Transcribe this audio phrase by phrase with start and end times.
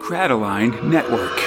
[0.00, 1.38] Crataline Network.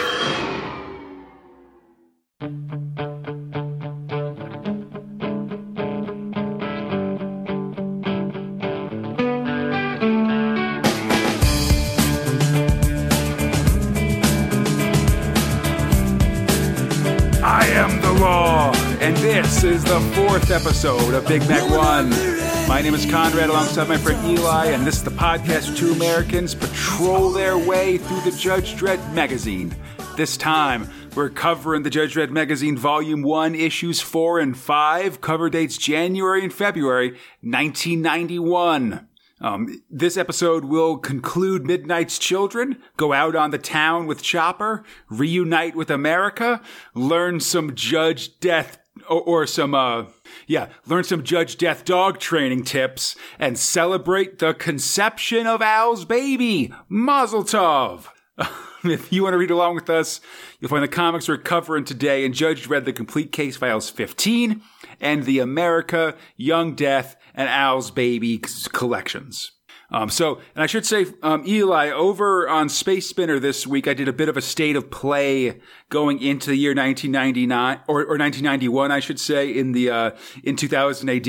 [17.44, 22.51] I am the law, and this is the fourth episode of Big Mac One.
[22.68, 26.56] My name is Conrad, alongside my friend Eli, and this is the podcast two Americans
[26.56, 29.76] patrol their way through the Judge Dredd magazine.
[30.16, 35.50] This time, we're covering the Judge Dredd magazine, Volume 1, Issues 4 and 5, cover
[35.50, 39.08] dates January and February 1991.
[39.42, 45.76] Um, this episode will conclude Midnight's Children, go out on the town with Chopper, reunite
[45.76, 46.62] with America,
[46.94, 48.78] learn some Judge Death
[49.10, 50.06] or, or some, uh,
[50.48, 56.74] yeah, learn some Judge Death dog training tips, and celebrate the conception of Al's baby,
[56.90, 58.08] Mazel Tov.
[58.84, 60.22] if you want to read along with us,
[60.60, 64.62] you'll find the comics we're covering today And Judge Dredd the Complete Case Files 15
[65.00, 69.52] and the America, Young Death, and Al's Baby collections.
[69.92, 73.94] Um, so, and I should say, um, Eli, over on Space Spinner this week, I
[73.94, 78.18] did a bit of a state of play going into the year 1999 or, or
[78.18, 80.12] 1991, I should say, in the uh,
[80.44, 81.28] in 2000 AD.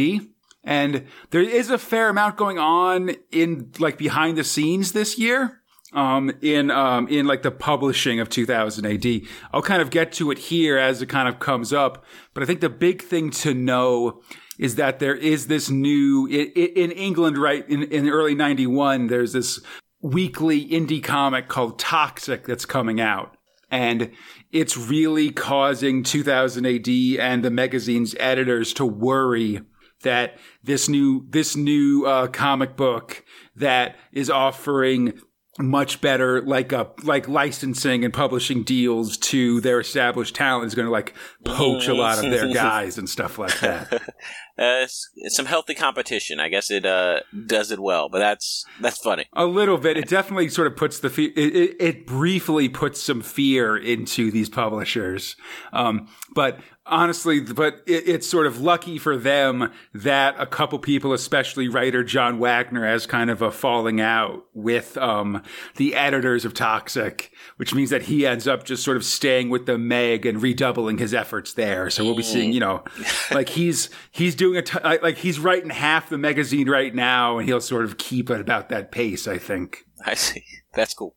[0.65, 5.63] And there is a fair amount going on in like behind the scenes this year
[5.93, 9.23] um, in um, in like the publishing of 2000 AD.
[9.53, 12.47] I'll kind of get to it here as it kind of comes up, but I
[12.47, 14.23] think the big thing to know
[14.63, 19.09] is that there is this new in, in England, right in, in early '91.
[19.09, 19.61] There's this
[20.01, 23.37] weekly indie comic called Toxic that's coming out.
[23.73, 24.13] And
[24.53, 29.63] it's really causing 2000 AD and the magazine's editors to worry
[30.03, 33.25] that this new this new uh, comic book
[33.57, 35.19] that is offering
[35.59, 40.87] much better like uh like licensing and publishing deals to their established talent is going
[40.87, 41.13] to like
[41.45, 44.03] poach a lot of their guys and stuff like that.
[44.59, 44.87] Uh,
[45.29, 46.39] some healthy competition.
[46.39, 49.27] I guess it uh, does it well, but that's that's funny.
[49.33, 49.97] A little bit.
[49.97, 51.31] It definitely sort of puts the fear.
[51.37, 55.37] It, it, it briefly puts some fear into these publishers.
[55.73, 61.13] Um, but honestly, but it, it's sort of lucky for them that a couple people,
[61.13, 65.43] especially writer John Wagner, has kind of a falling out with um,
[65.77, 69.67] the editors of Toxic, which means that he ends up just sort of staying with
[69.67, 71.91] the Meg and redoubling his efforts there.
[71.91, 72.85] So we'll be seeing, you know,
[73.31, 77.49] like he's he's doing a t- like he's writing half the magazine right now, and
[77.49, 79.29] he'll sort of keep it about that pace.
[79.29, 79.85] I think.
[80.05, 80.45] I see.
[80.75, 81.15] That's cool.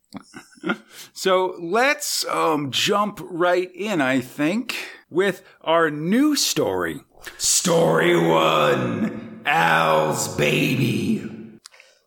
[1.14, 4.00] so let's um, jump right in.
[4.00, 4.76] I think
[5.10, 7.02] with our new story.
[7.40, 11.32] Story one: Al's baby.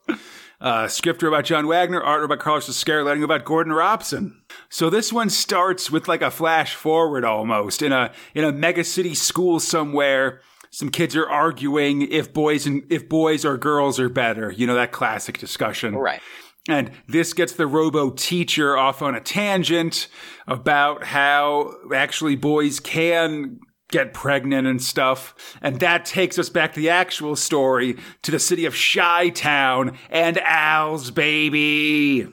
[0.61, 4.43] Uh, script about John Wagner, art about Carlos Ezquerra, letting about Gordon Robson.
[4.69, 8.83] So this one starts with like a flash forward almost in a in a mega
[8.83, 10.41] city school somewhere.
[10.71, 14.51] Some kids are arguing if boys and if boys or girls are better.
[14.51, 16.21] You know that classic discussion, right?
[16.69, 20.09] And this gets the robo teacher off on a tangent
[20.47, 23.59] about how actually boys can
[23.91, 25.57] get pregnant and stuff.
[25.63, 29.97] And that takes us back to the actual story to the city of Chi Town
[30.11, 32.29] and Al's baby.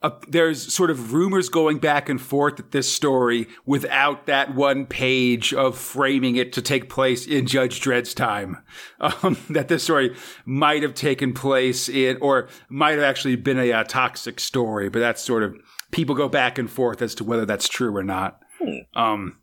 [0.00, 4.86] Uh, there's sort of rumors going back and forth at this story without that one
[4.86, 8.58] page of framing it to take place in Judge Dredd's time.
[9.00, 13.72] Um, that this story might have taken place in, or might have actually been a,
[13.72, 15.54] uh, toxic story, but that's sort of,
[15.92, 18.40] people go back and forth as to whether that's true or not.
[18.60, 19.00] Hmm.
[19.00, 19.38] Um,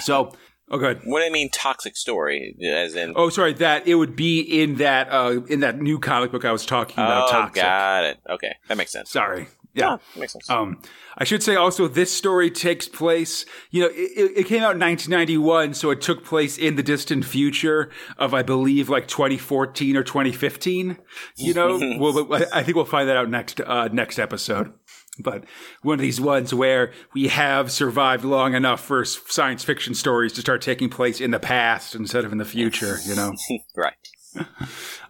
[0.00, 0.32] so
[0.72, 1.00] Oh, good.
[1.04, 2.54] What do I mean toxic story?
[2.72, 6.30] As in Oh, sorry, that it would be in that uh in that new comic
[6.30, 7.62] book I was talking about Oh, toxic.
[7.62, 8.18] got it.
[8.30, 8.54] Okay.
[8.68, 9.10] That makes sense.
[9.10, 9.48] Sorry.
[9.74, 9.98] Yeah.
[10.16, 10.50] Makes sense.
[10.50, 10.80] Um,
[11.16, 14.80] I should say also this story takes place, you know, it, it came out in
[14.80, 20.02] 1991, so it took place in the distant future of, I believe, like 2014 or
[20.02, 20.98] 2015.
[21.36, 24.72] You know, well, I think we'll find that out next, uh, next episode.
[25.18, 25.44] But
[25.82, 30.40] one of these ones where we have survived long enough for science fiction stories to
[30.40, 33.34] start taking place in the past instead of in the future, you know?
[33.76, 33.94] right.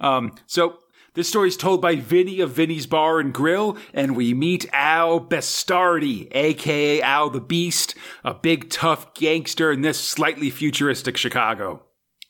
[0.00, 0.78] Um, so
[1.14, 5.20] this story is told by Vinny of Vinny's Bar and Grill, and we meet Al
[5.20, 11.82] Bestardi, aka Al the Beast, a big tough gangster in this slightly futuristic Chicago.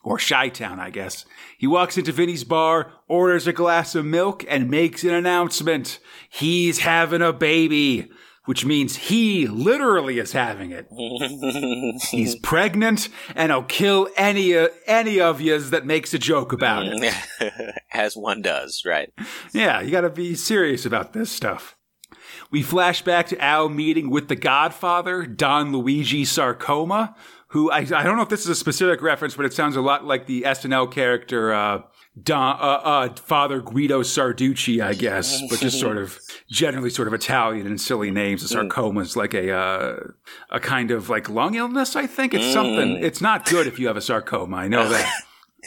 [0.02, 1.26] Or Chi Town, I guess.
[1.58, 5.98] He walks into Vinny's bar, orders a glass of milk, and makes an announcement.
[6.30, 8.10] He's having a baby.
[8.46, 10.88] Which means he literally is having it.
[12.10, 16.84] He's pregnant, and I'll kill any uh, any of yous that makes a joke about
[16.86, 17.14] it.
[17.92, 19.12] As one does, right?
[19.52, 21.76] Yeah, you got to be serious about this stuff.
[22.50, 27.14] We flash back to Al meeting with the Godfather, Don Luigi Sarcoma,
[27.48, 29.80] who I, I don't know if this is a specific reference, but it sounds a
[29.80, 31.82] lot like the SNL character uh,
[32.22, 36.18] Don, uh, uh, Father Guido Sarducci, I guess, but just sort of
[36.50, 38.42] generally sort of Italian and silly names.
[38.42, 39.96] The sarcoma is like a uh,
[40.50, 41.96] a kind of like lung illness.
[41.96, 42.96] I think it's something.
[43.02, 44.56] It's not good if you have a sarcoma.
[44.56, 45.12] I know that.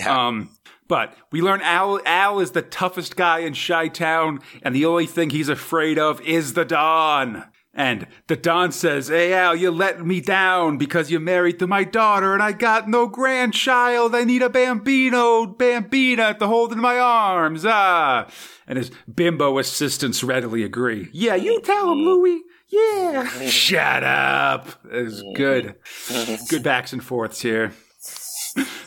[0.08, 0.50] Um,
[0.88, 5.06] but we learn Al Al is the toughest guy in Chi Town, and the only
[5.06, 7.44] thing he's afraid of is the Don.
[7.74, 11.84] And the Don says, Hey Al, you let me down because you're married to my
[11.84, 14.14] daughter and I got no grandchild.
[14.14, 17.66] I need a bambino, bambina to hold in my arms.
[17.66, 18.28] Ah.
[18.68, 21.10] And his bimbo assistants readily agree.
[21.12, 22.44] Yeah, you tell him, Louie.
[22.70, 23.28] Yeah.
[23.48, 24.70] Shut up.
[24.92, 25.76] It's good.
[26.50, 27.74] Good backs and forths here.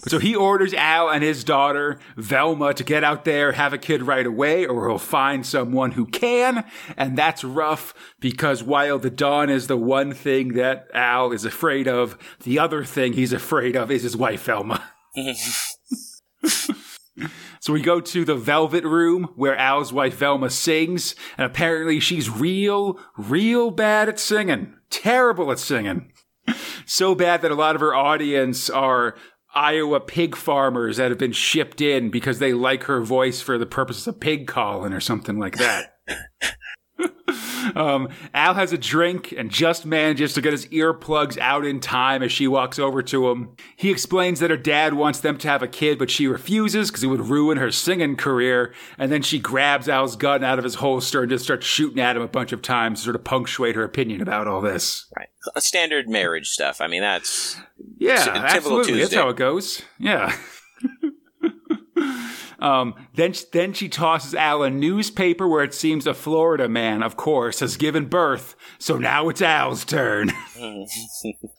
[0.06, 4.02] So he orders Al and his daughter, Velma, to get out there, have a kid
[4.02, 6.64] right away, or he'll find someone who can.
[6.96, 11.88] And that's rough because while the Don is the one thing that Al is afraid
[11.88, 14.90] of, the other thing he's afraid of is his wife, Velma.
[17.66, 22.30] So we go to the Velvet Room where Al's wife Velma sings, and apparently she's
[22.30, 24.74] real, real bad at singing.
[24.88, 26.12] Terrible at singing.
[26.84, 29.16] So bad that a lot of her audience are
[29.56, 33.64] Iowa pig farmers that have been shipped in because they like her voice for the
[33.64, 35.96] purposes of pig calling or something like that.
[37.74, 42.22] um, Al has a drink and just manages to get his earplugs out in time
[42.22, 43.56] as she walks over to him.
[43.76, 47.02] He explains that her dad wants them to have a kid, but she refuses because
[47.02, 48.74] it would ruin her singing career.
[48.98, 52.14] And then she grabs Al's gun out of his holster and just starts shooting at
[52.14, 55.06] him a bunch of times to sort of punctuate her opinion about all this.
[55.16, 55.28] Right.
[55.62, 56.82] Standard marriage stuff.
[56.82, 57.56] I mean, that's
[57.98, 59.00] Yeah, typical absolutely.
[59.00, 59.82] That's how it goes.
[59.98, 60.36] Yeah.
[62.58, 67.16] um, then, then she tosses Al a newspaper where it seems a Florida man, of
[67.16, 68.54] course, has given birth.
[68.78, 70.30] So now it's Al's turn.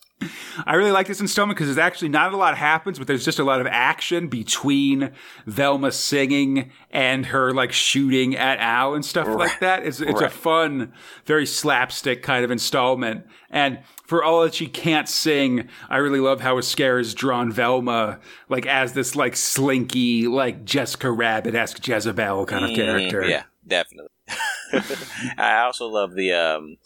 [0.65, 3.37] I really like this installment because there's actually not a lot happens, but there's just
[3.37, 5.11] a lot of action between
[5.45, 9.85] Velma singing and her like shooting at Al and stuff like that.
[9.85, 10.91] It's it's a fun,
[11.25, 13.27] very slapstick kind of installment.
[13.51, 18.19] And for all that she can't sing, I really love how Ezquerra's drawn Velma
[18.49, 23.21] like as this like slinky, like Jessica Rabbit esque Jezebel kind of character.
[23.21, 24.09] Mm, Yeah, definitely.
[25.37, 26.77] I also love the um,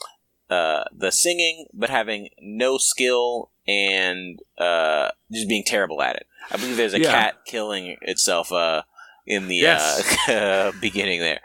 [0.51, 6.25] uh, the singing, but having no skill and uh, just being terrible at it.
[6.51, 7.12] I believe there's a Yeah.
[7.12, 8.81] cat killing itself uh,
[9.25, 10.27] in the Yes.
[10.30, 11.39] uh, beginning there.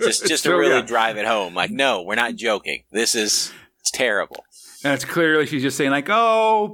[0.00, 0.82] Just just to really yeah.
[0.82, 1.54] drive it home.
[1.54, 2.84] Like, no, we're not joking.
[2.92, 4.44] This is it's terrible.
[4.84, 6.68] And it's clearly she's just saying like, "Oh,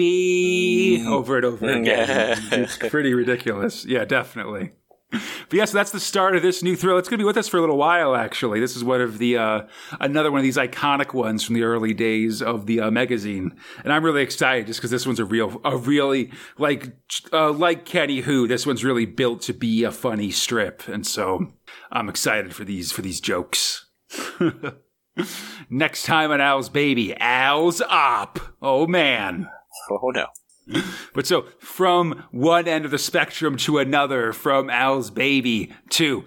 [0.00, 2.38] baby," over and over again.
[2.52, 3.84] it's pretty ridiculous.
[3.84, 4.70] Yeah, definitely.
[5.10, 6.96] But yes, that's the start of this new thrill.
[6.98, 8.14] It's going to be with us for a little while.
[8.14, 9.62] Actually, this is one of the uh,
[9.98, 13.92] another one of these iconic ones from the early days of the uh, magazine, and
[13.92, 16.92] I'm really excited just because this one's a real, a really like
[17.32, 18.46] uh, like Kenny Who.
[18.46, 21.52] This one's really built to be a funny strip, and so
[21.90, 23.86] I'm excited for these for these jokes.
[25.70, 28.38] Next time on Al's Baby, Al's Up.
[28.62, 29.48] Oh man.
[29.90, 30.26] Oh no.
[31.12, 36.24] But so from one end of the spectrum to another, from Al's Baby to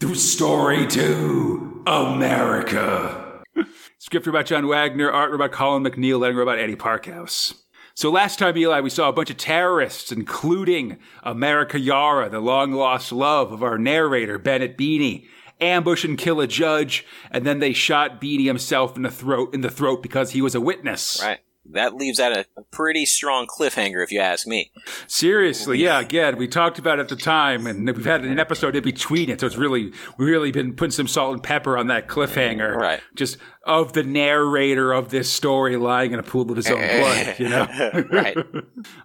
[0.00, 3.42] to story to America.
[3.98, 7.54] Script about John Wagner, art about Colin MacNeil, letting about Annie Parkhouse.
[7.94, 12.72] So last time, Eli, we saw a bunch of terrorists, including America Jara, the long
[12.72, 15.28] lost love of our narrator, Bennett Beeny,
[15.60, 19.60] ambush and kill a judge, and then they shot Beeny himself in the throat in
[19.60, 21.22] the throat because he was a witness.
[21.22, 21.38] Right.
[21.70, 24.70] That leaves out a, a pretty strong cliffhanger, if you ask me.
[25.06, 26.00] Seriously, yeah.
[26.00, 29.30] Again, we talked about it at the time, and we've had an episode in between
[29.30, 33.00] it, so it's really, really been putting some salt and pepper on that cliffhanger, Right.
[33.14, 37.34] Just of the narrator of this story lying in a pool of his own blood,
[37.38, 37.66] you know.
[38.10, 38.36] right.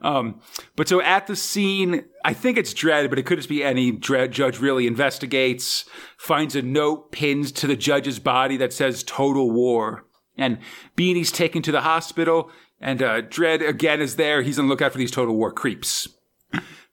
[0.02, 0.42] Um,
[0.76, 3.92] but so at the scene, I think it's Dredd, but it could just be any
[3.92, 5.86] Dredd judge really investigates,
[6.18, 10.06] finds a note pinned to the judge's body that says total war.
[10.40, 10.58] And
[10.98, 14.42] Beeny's taken to the hospital, and uh, Dredd again is there.
[14.42, 16.08] He's on the lookout for these total war creeps.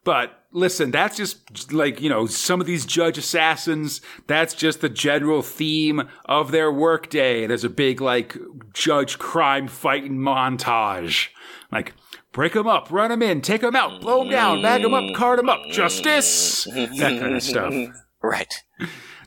[0.04, 4.88] But listen, that's just like, you know, some of these judge assassins, that's just the
[4.88, 7.46] general theme of their workday.
[7.46, 8.36] There's a big, like,
[8.72, 11.28] judge crime fighting montage.
[11.72, 11.94] Like,
[12.32, 15.14] break them up, run them in, take them out, blow them down, bag them up,
[15.16, 17.74] card them up, justice, that kind of stuff.
[18.22, 18.52] Right.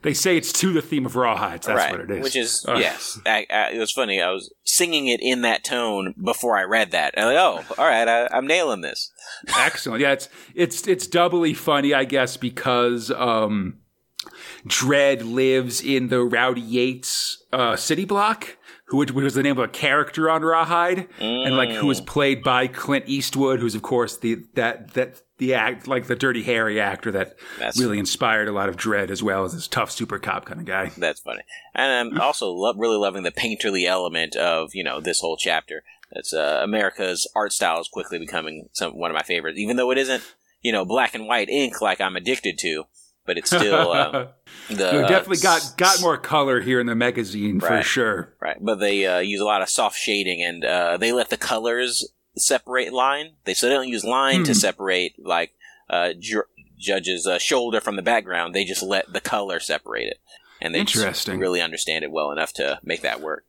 [0.01, 1.63] They say it's to the theme of Rawhides.
[1.65, 1.91] That's right.
[1.91, 2.24] what it is.
[2.24, 3.20] Which is Uh, yes.
[3.25, 4.22] I, I, it was funny.
[4.22, 7.13] I was singing it in that tone before I read that.
[7.18, 9.12] And I'm like, oh, all right, I, I'm nailing this.
[9.58, 10.01] Excellent.
[10.01, 13.79] Yeah, it's it's it's doubly funny, I guess, because um
[14.68, 19.63] Dredd lives in the Rowdy Yates uh, city block, who which was the name of
[19.63, 24.18] a character on Rawhide, and like who was played by Clint Eastwood, who's of course
[24.18, 28.51] the that that the act like the Dirty Harry actor that That's- really inspired a
[28.51, 30.91] lot of Dredd as well as this tough super cop kind of guy.
[30.98, 31.41] That's funny,
[31.74, 35.84] and I'm also lo- really loving the painterly element of you know this whole chapter.
[36.12, 39.91] That's uh, America's art style is quickly becoming some one of my favorites, even though
[39.91, 40.24] it isn't
[40.62, 42.84] you know black and white ink like I'm addicted to,
[43.25, 44.27] but it's still uh,
[44.69, 48.36] the You uh, definitely got got more color here in the magazine for sure.
[48.41, 48.58] right.
[48.60, 52.08] But they uh, use a lot of soft shading, and uh, they let the colors
[52.39, 53.36] separate line.
[53.46, 54.58] They so they don't use line to Hmm.
[54.58, 55.51] separate like
[55.89, 56.43] uh, Ju-
[56.79, 58.53] Judge's uh, shoulder from the background.
[58.55, 60.17] They just let the color separate it,
[60.62, 61.39] and they just Interesting.
[61.39, 63.46] really understand it well enough to make that work.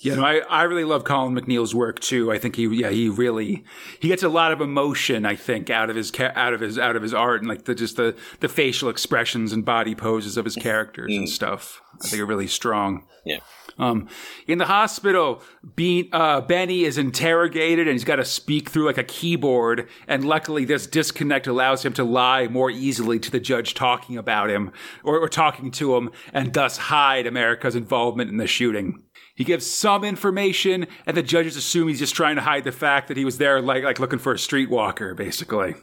[0.00, 2.32] Yeah, no, I, I really love Colin MacNeil's work too.
[2.32, 3.64] I think he yeah he really
[4.00, 6.78] he gets a lot of emotion I think out of his ca- out of his
[6.78, 10.36] out of his art and like the just the the facial expressions and body poses
[10.36, 11.80] of his characters and stuff.
[12.02, 13.06] I think are really strong.
[13.24, 13.38] Yeah.
[13.78, 14.08] Um,
[14.46, 15.42] in the hospital,
[15.76, 19.88] Be- uh, Benny is interrogated and he's got to speak through like a keyboard.
[20.06, 24.50] And luckily, this disconnect allows him to lie more easily to the judge talking about
[24.50, 24.72] him
[25.04, 29.02] or, or talking to him and thus hide America's involvement in the shooting.
[29.34, 33.08] He gives some information, and the judges assume he's just trying to hide the fact
[33.08, 35.74] that he was there, like like looking for a streetwalker, basically.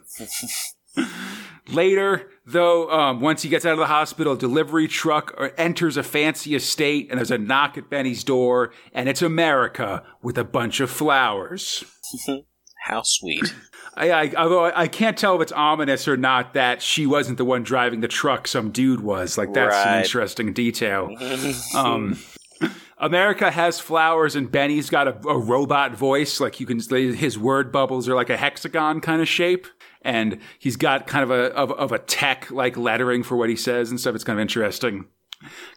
[1.67, 5.97] Later, though, um, once he gets out of the hospital, a delivery truck uh, enters
[5.97, 10.43] a fancy estate, and there's a knock at Benny's door, and it's America with a
[10.43, 11.83] bunch of flowers.
[12.83, 13.53] How sweet.
[13.95, 17.45] I, I, although I can't tell if it's ominous or not that she wasn't the
[17.45, 19.37] one driving the truck, some dude was.
[19.37, 21.13] Like that's an interesting detail.
[21.75, 22.17] um,
[22.97, 26.39] America has flowers, and Benny's got a, a robot voice.
[26.39, 29.67] Like you can, his word bubbles are like a hexagon kind of shape,
[30.01, 33.55] and he's got kind of a of, of a tech like lettering for what he
[33.55, 34.15] says and stuff.
[34.15, 35.05] It's kind of interesting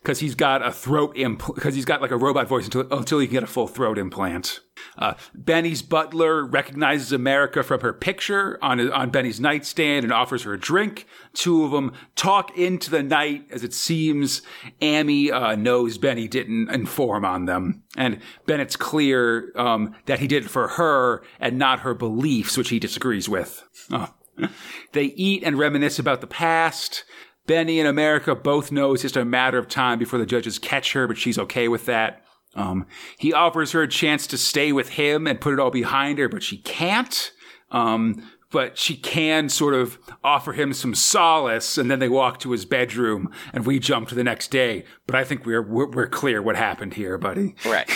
[0.03, 3.19] because he's got a throat implant because he's got like a robot voice until until
[3.19, 4.61] he can get a full throat implant.
[4.99, 10.55] Uh, Benny's butler recognizes America from her picture on on Benny's nightstand and offers her
[10.55, 11.07] a drink.
[11.33, 14.43] Two of them talk into the night as it seems
[14.81, 20.45] Amy uh, knows Benny didn't inform on them, and Bennett's clear um, that he did
[20.45, 23.63] it for her and not her beliefs, which he disagrees with.
[23.91, 24.13] Oh.
[24.93, 27.05] They eat and reminisce about the past.
[27.53, 30.95] Benny and America both know it's just a matter of time before the judges catch
[30.95, 32.25] her, but she's okay with that.
[32.55, 32.87] Um,
[33.19, 36.31] he offers her a chance to stay with him and put it all behind her,
[36.31, 37.31] but she can't.
[37.71, 42.53] Um, but she can sort of offer him some solace, and then they walk to
[42.53, 44.87] his bedroom, and we jump to the next day.
[45.07, 47.55] But I think we're we're, we're clear what happened here, buddy.
[47.67, 47.87] Right.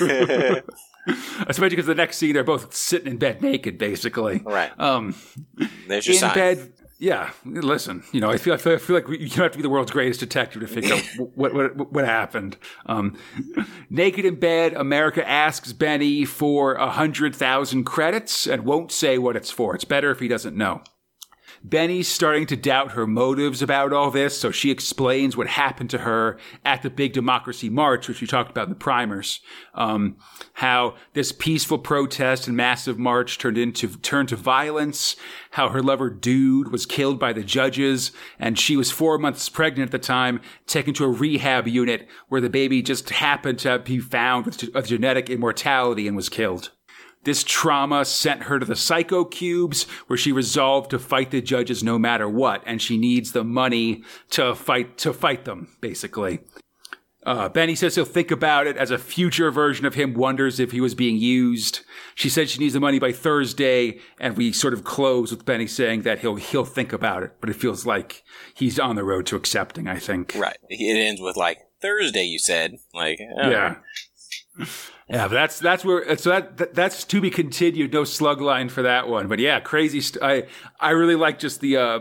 [1.46, 4.40] Especially because the next scene they're both sitting in bed naked, basically.
[4.42, 4.70] Right.
[4.80, 5.14] Um,
[5.86, 6.34] There's your in sign.
[6.34, 6.72] bed.
[7.00, 8.04] Yeah, listen.
[8.12, 9.62] You know, I feel I feel, I feel like we, you don't have to be
[9.62, 11.00] the world's greatest detective to figure out
[11.34, 12.58] what what what happened.
[12.84, 13.16] Um,
[13.88, 19.34] naked in bed, America asks Benny for a hundred thousand credits and won't say what
[19.34, 19.74] it's for.
[19.74, 20.82] It's better if he doesn't know.
[21.62, 25.98] Benny's starting to doubt her motives about all this, so she explains what happened to
[25.98, 29.40] her at the big democracy march, which we talked about in the primers.
[29.74, 30.16] Um,
[30.54, 35.16] how this peaceful protest and massive march turned into turned to violence.
[35.50, 39.88] How her lover dude was killed by the judges, and she was four months pregnant
[39.88, 43.98] at the time, taken to a rehab unit where the baby just happened to be
[43.98, 46.70] found with a genetic immortality and was killed.
[47.24, 51.82] This trauma sent her to the psycho cubes where she resolved to fight the judges
[51.82, 56.40] no matter what, and she needs the money to fight to fight them, basically.
[57.26, 60.72] Uh, Benny says he'll think about it as a future version of him wonders if
[60.72, 61.80] he was being used.
[62.14, 65.66] She said she needs the money by Thursday, and we sort of close with Benny
[65.66, 68.24] saying that he'll he'll think about it, but it feels like
[68.54, 69.86] he's on the road to accepting.
[69.86, 70.34] I think.
[70.34, 70.56] Right.
[70.70, 72.24] It ends with like Thursday.
[72.24, 73.76] You said like oh, Yeah.
[75.10, 77.92] Yeah, but that's that's where so that, that that's to be continued.
[77.92, 80.00] No slug line for that one, but yeah, crazy.
[80.00, 80.44] St- I
[80.78, 81.98] I really like just the uh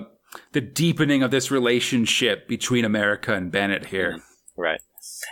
[0.54, 4.20] the deepening of this relationship between America and Bennett here.
[4.56, 4.80] Right.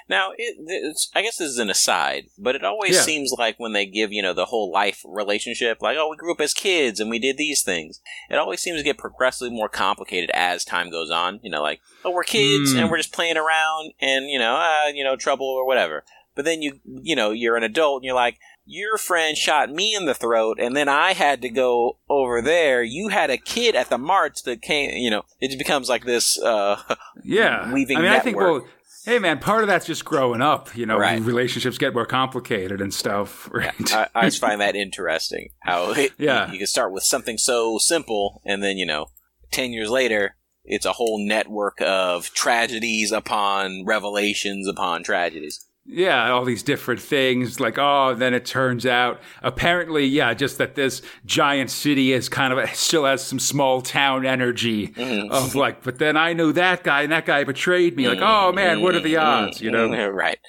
[0.10, 3.02] Now, it, it's, I guess this is an aside, but it always Yeah.
[3.02, 6.32] seems like when they give, you know, the whole life relationship, like, oh, we grew
[6.34, 9.70] up as kids and we did these things, it always seems to get progressively more
[9.70, 11.40] complicated as time goes on.
[11.44, 12.82] You know, like, oh, we're kids Mm.
[12.82, 16.04] and we're just playing around and, you know, uh, you know, trouble or whatever.
[16.38, 19.96] But then you, you know, you're an adult and you're like, your friend shot me
[19.96, 22.84] in the throat and then I had to go over there.
[22.84, 26.06] You had a kid at the march that came, you know, it just becomes like
[26.06, 26.82] this, uh,
[27.24, 28.64] Yeah, Weaving I mean, I think network.
[28.64, 28.72] well,
[29.06, 30.76] hey man, part of that's just growing up.
[30.78, 31.20] You know, Right.
[31.22, 33.94] relationships get more complicated and stuff, right?
[33.94, 35.50] I, I just find that interesting.
[35.64, 36.52] How it, Yeah.
[36.52, 39.08] you, can start with something so simple, and then you know,
[39.52, 46.44] ten years later, it's a whole network of tragedies upon revelations upon tragedies yeah, all
[46.44, 47.60] these different things.
[47.60, 52.54] Like, oh, then it turns out, apparently, yeah, just that this giant city is kind
[52.54, 55.32] of still has some small town energy mm-hmm.
[55.32, 58.08] of like, but then I knew that guy and that guy betrayed me.
[58.08, 59.46] Like, oh man, what are the mm-hmm.
[59.46, 59.62] odds?
[59.62, 60.40] You know, right?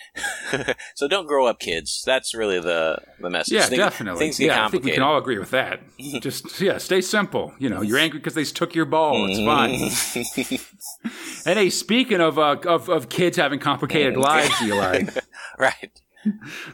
[0.97, 2.03] so don't grow up, kids.
[2.05, 3.55] That's really the the message.
[3.55, 4.19] Yeah, things, definitely.
[4.19, 5.81] Things get yeah, I think we can all agree with that.
[6.21, 7.55] just yeah, stay simple.
[7.61, 9.29] You know, you're angry because they took your ball.
[9.31, 10.59] It's fine.
[11.47, 15.05] and hey, speaking of uh, of of kids having complicated lives, Eli.
[15.61, 16.01] right.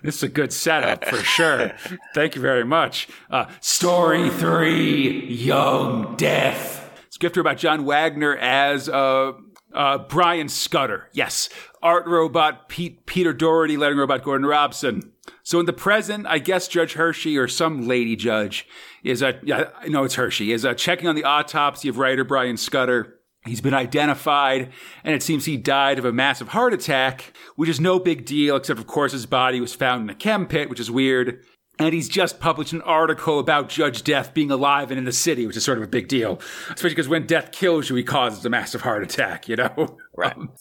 [0.02, 1.72] This is a good setup for sure.
[2.14, 3.08] Thank you very much.
[3.30, 7.02] Uh, story three Young Death.
[7.06, 9.32] It's a gift about John Wagner as uh,
[9.72, 11.08] uh, Brian Scudder.
[11.12, 11.48] Yes.
[11.82, 15.12] Art robot Pete, Peter Doherty, letting robot Gordon Robson.
[15.42, 18.66] So in the present, I guess Judge Hershey or some lady judge
[19.02, 22.24] is a, yeah, I know it's Hershey, is uh, checking on the autopsy of writer
[22.24, 23.13] Brian Scudder.
[23.46, 24.72] He's been identified,
[25.02, 28.56] and it seems he died of a massive heart attack, which is no big deal,
[28.56, 31.44] except of course his body was found in a chem pit, which is weird.
[31.78, 35.46] And he's just published an article about Judge Death being alive and in the city,
[35.46, 36.40] which is sort of a big deal.
[36.68, 39.98] Especially because when death kills you, he causes a massive heart attack, you know?
[40.16, 40.36] Right.
[40.36, 40.52] Um,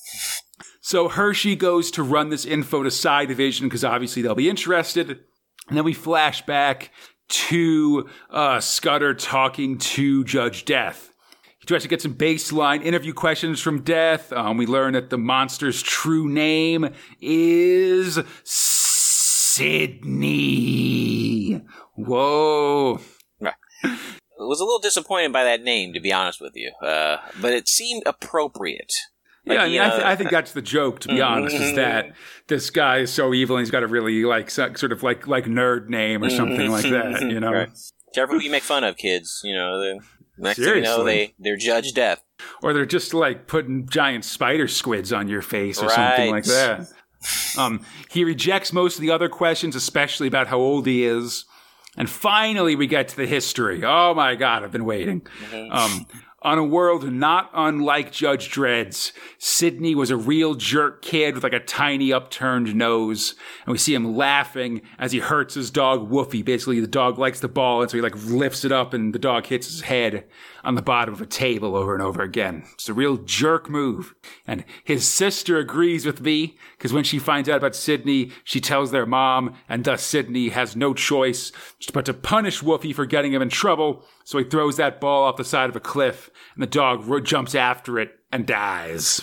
[0.82, 5.12] so Hershey goes to run this info to Psi Division because obviously they'll be interested.
[5.68, 6.90] And then we flash back
[7.30, 11.13] to uh, Scudder talking to Judge Death.
[11.64, 14.34] He tries to get some baseline interview questions from Death.
[14.34, 16.90] Um, we learn that the monster's true name
[17.22, 19.72] is Sidney.
[21.96, 23.00] Whoa.
[23.82, 23.96] I
[24.40, 27.70] was a little disappointed by that name, to be honest with you, uh, but it
[27.70, 28.92] seemed appropriate.
[29.46, 31.00] Like, yeah, I mean, I, th- I, think that's the joke.
[31.02, 31.34] To be mm-hmm.
[31.34, 32.12] honest, is that
[32.48, 35.46] this guy is so evil and he's got a really like sort of like like
[35.46, 37.22] nerd name or something like that.
[37.22, 37.70] You know, right.
[38.14, 39.40] careful who you make fun of, kids.
[39.46, 40.00] You know,
[40.38, 40.84] Next Seriously.
[40.84, 42.24] thing you know, they they're judge death,
[42.62, 45.96] or they're just like putting giant spider squids on your face or right.
[45.96, 46.88] something like that.
[47.58, 51.46] Um, he rejects most of the other questions, especially about how old he is.
[51.96, 53.84] And finally, we get to the history.
[53.86, 55.22] Oh my God, I've been waiting.
[55.22, 55.72] Mm-hmm.
[55.72, 56.08] Um,
[56.44, 61.54] on a world not unlike Judge Dredd's, Sidney was a real jerk kid with like
[61.54, 63.36] a tiny upturned nose.
[63.66, 66.44] And we see him laughing as he hurts his dog Woofy.
[66.44, 69.20] Basically, the dog likes the ball, and so he like lifts it up and the
[69.20, 70.26] dog hits his head
[70.64, 72.64] on the bottom of a table over and over again.
[72.74, 74.16] It's a real jerk move.
[74.48, 78.92] And his sister agrees with me because when she finds out about Sidney, she tells
[78.92, 81.52] their mom, and thus Sidney has no choice
[81.94, 84.06] but to punish Woofy for getting him in trouble.
[84.24, 87.56] So he throws that ball off the side of a cliff, and the dog jumps
[87.56, 89.22] after it and dies.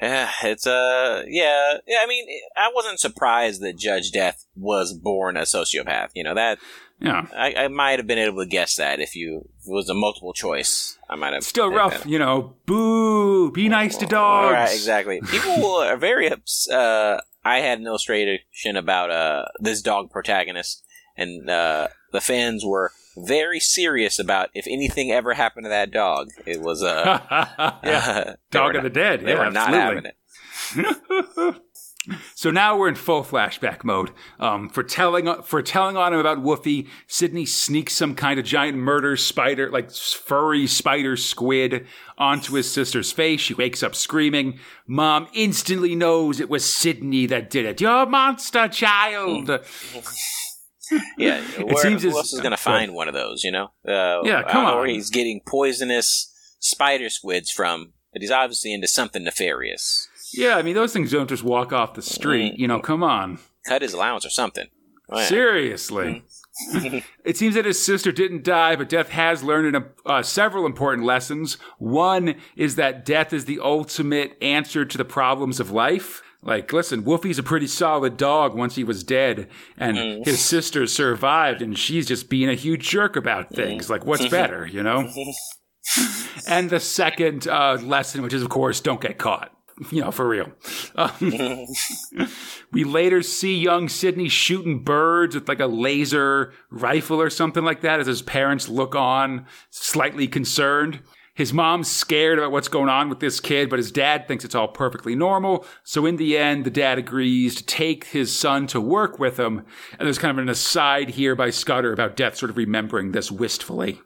[0.00, 1.98] Yeah, it's uh, yeah, yeah.
[2.02, 6.10] I mean, I wasn't surprised that Judge Death was born a sociopath.
[6.14, 6.58] You know that
[7.00, 10.32] yeah, I, I, might have been able to guess that if you was a multiple
[10.32, 10.98] choice.
[11.08, 11.44] I might have.
[11.44, 12.54] Still rough, you know.
[12.66, 13.50] Boo!
[13.52, 14.52] Be nice to dogs.
[14.52, 15.20] Right, exactly.
[15.30, 16.30] People are very.
[16.30, 20.84] Uh, I had an illustration about uh this dog protagonist,
[21.16, 26.28] and uh, the fans were very serious about if anything ever happened to that dog.
[26.44, 27.20] It was uh,
[27.84, 29.20] yeah, dog of the dead.
[29.20, 31.62] They yeah, were not having it.
[32.34, 34.10] So now we're in full flashback mode.
[34.38, 38.78] Um, for telling for telling on him about Woofy, Sidney sneaks some kind of giant
[38.78, 41.86] murder spider, like furry spider squid,
[42.18, 43.40] onto his sister's face.
[43.40, 44.58] She wakes up screaming.
[44.86, 47.80] Mom instantly knows it was Sidney that did it.
[47.80, 49.48] You're a monster child.
[51.18, 53.42] yeah, it seems who else is going to find one of those?
[53.42, 54.78] You know, uh, yeah, come uh, on.
[54.78, 60.08] Or he's getting poisonous spider squids from, but he's obviously into something nefarious.
[60.34, 62.54] Yeah, I mean those things don't just walk off the street.
[62.54, 62.58] Mm.
[62.58, 63.38] You know, come on.
[63.66, 64.66] Cut his allowance or something.
[65.08, 65.26] Oh, yeah.
[65.26, 66.04] Seriously.
[66.04, 66.22] Mm.
[67.24, 71.58] it seems that his sister didn't die, but death has learned uh, several important lessons.
[71.78, 76.22] One is that death is the ultimate answer to the problems of life.
[76.42, 80.24] Like, listen, Woofy's a pretty solid dog once he was dead, and mm.
[80.24, 83.86] his sister survived, and she's just being a huge jerk about things.
[83.86, 83.90] Mm.
[83.90, 85.10] Like, what's better, you know?
[86.46, 89.55] and the second uh, lesson, which is, of course, don't get caught.
[89.90, 90.50] you know, for real.
[90.94, 91.66] Um,
[92.72, 97.82] we later see young Sidney shooting birds with like a laser rifle or something like
[97.82, 101.00] that as his parents look on, slightly concerned.
[101.34, 104.54] His mom's scared about what's going on with this kid, but his dad thinks it's
[104.54, 105.66] all perfectly normal.
[105.84, 109.66] So in the end, the dad agrees to take his son to work with him.
[109.98, 113.30] And there's kind of an aside here by Scudder about death sort of remembering this
[113.30, 114.00] wistfully.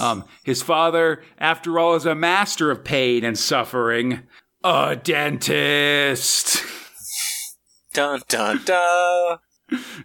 [0.00, 4.22] Um, his father, after all, is a master of pain and suffering.
[4.64, 6.62] A dentist.
[7.92, 9.38] Dun dun dun.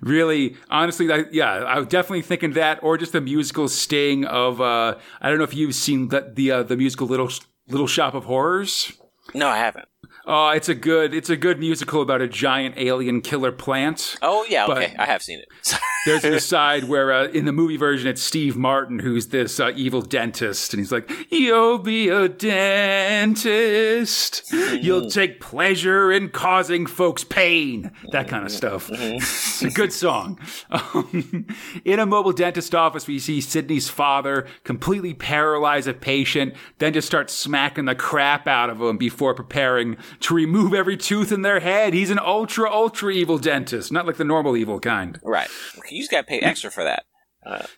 [0.02, 4.62] really, honestly, I, yeah, I was definitely thinking that, or just the musical sting of.
[4.62, 7.30] Uh, I don't know if you've seen the the, uh, the musical Little
[7.68, 8.94] Little Shop of Horrors.
[9.34, 9.88] No, I haven't.
[10.26, 14.18] Oh, it's a good it's a good musical about a giant alien killer plant.
[14.22, 15.48] Oh yeah, okay, I have seen it.
[16.06, 19.72] There's an aside where uh, in the movie version it's Steve Martin who's this uh,
[19.76, 22.28] evil dentist, and he's like, "You'll be a
[23.26, 24.44] dentist.
[24.52, 25.10] You'll Mm-hmm.
[25.10, 28.88] take pleasure in causing folks pain." That kind of stuff.
[28.90, 29.16] Mm-hmm.
[29.16, 30.40] it's a good song.
[30.70, 31.48] Um,
[31.84, 37.08] in a mobile dentist office, we see Sidney's father completely paralyze a patient, then just
[37.08, 41.60] start smacking the crap out of him before preparing to remove every tooth in their
[41.60, 41.94] head.
[41.94, 45.20] He's an ultra ultra evil dentist, not like the normal evil kind.
[45.24, 45.50] right.
[45.96, 47.06] You just got to pay extra for that.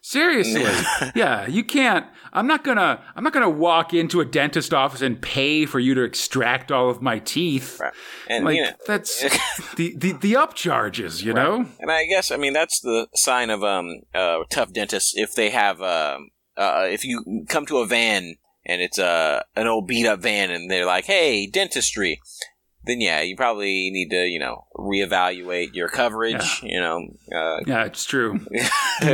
[0.01, 0.63] Seriously.
[1.15, 5.01] yeah, you can't I'm not going to I'm not to walk into a dentist office
[5.01, 7.79] and pay for you to extract all of my teeth.
[7.79, 7.93] Right.
[8.29, 9.21] And Like you know, that's
[9.75, 11.65] the, the the upcharges, you know?
[11.79, 15.49] and I guess I mean that's the sign of um uh tough dentists if they
[15.49, 20.05] have um uh if you come to a van and it's uh an old beat
[20.05, 22.21] up van and they're like hey dentistry
[22.87, 27.83] then yeah you probably need to you know reevaluate your coverage you know uh Yeah,
[27.85, 28.39] it's true.
[29.01, 29.09] you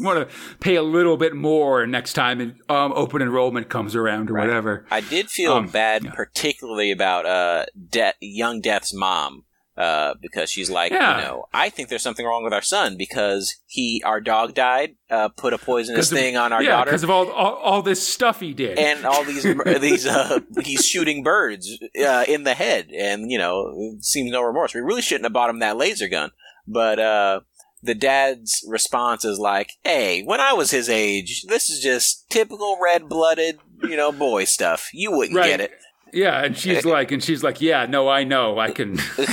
[0.00, 0.28] want to
[0.60, 4.86] pay a little bit more next time um, open enrollment comes around or whatever.
[4.90, 9.44] I did feel Um, bad particularly about uh De- young Death's mom
[9.76, 11.16] uh, because she's like, Yeah.
[11.18, 14.94] you know, I think there's something wrong with our son because he, our dog died,
[15.10, 17.82] uh, put a poisonous of- thing on our yeah, daughter, because of all, all all
[17.82, 18.78] this stuff he did.
[18.78, 19.42] and all these
[19.80, 24.74] these uh, he's shooting birds uh, in the head, and you know, seems no remorse.
[24.74, 26.30] We really shouldn't have bought him that laser gun,
[26.68, 27.40] but uh,
[27.82, 32.78] the dad's response is like, "Hey, when I was his age, this is just typical
[32.82, 34.88] red blooded, you know, boy stuff.
[34.92, 35.48] You wouldn't Right.
[35.50, 35.72] get it."
[36.14, 38.98] Yeah, and she's like, and she's like, yeah, no, I know, I can.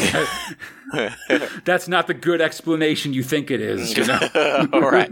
[1.63, 4.19] That's not the good explanation you think it is, you know.
[4.73, 5.09] all right.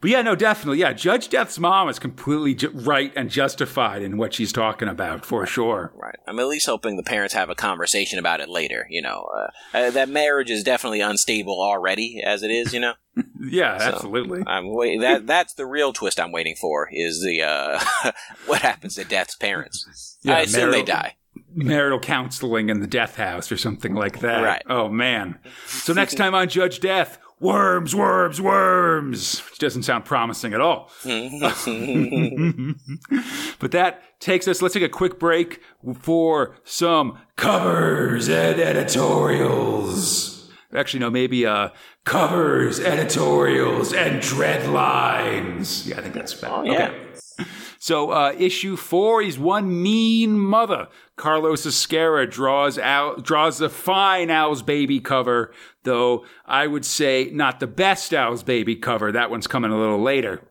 [0.00, 0.92] But yeah, no, definitely, yeah.
[0.92, 5.46] Judge Death's mom is completely ju- right and justified in what she's talking about, for
[5.46, 5.92] sure.
[5.94, 6.16] Right.
[6.26, 8.86] I'm at least hoping the parents have a conversation about it later.
[8.90, 12.72] You know, uh, uh, that marriage is definitely unstable already as it is.
[12.74, 12.94] You know,
[13.40, 14.42] Yeah, absolutely.
[14.46, 18.12] I'm wait- that that's the real twist I'm waiting for is the uh,
[18.46, 20.18] what happens to Death's parents.
[20.22, 21.14] Yeah, I assume they marital- die.
[21.54, 24.42] Marital counseling in the death house or something like that.
[24.42, 24.62] Right.
[24.68, 25.38] Oh man.
[25.66, 29.40] So next time on Judge Death, worms, worms, worms.
[29.50, 30.90] Which doesn't sound promising at all.
[33.58, 35.60] but that takes us, let's take a quick break
[36.00, 40.50] for some covers and editorials.
[40.74, 41.70] Actually, no, maybe uh,
[42.04, 45.86] covers, editorials, and dreadlines.
[45.86, 46.54] Yeah, I think that's better.
[46.54, 46.88] Oh, yeah.
[46.88, 47.18] Okay.
[47.88, 50.88] So, uh, issue four, is one mean mother.
[51.16, 57.60] Carlos Ezquerra draws out, draws the fine Al's Baby cover, though I would say not
[57.60, 59.10] the best Al's Baby cover.
[59.10, 60.42] That one's coming a little later.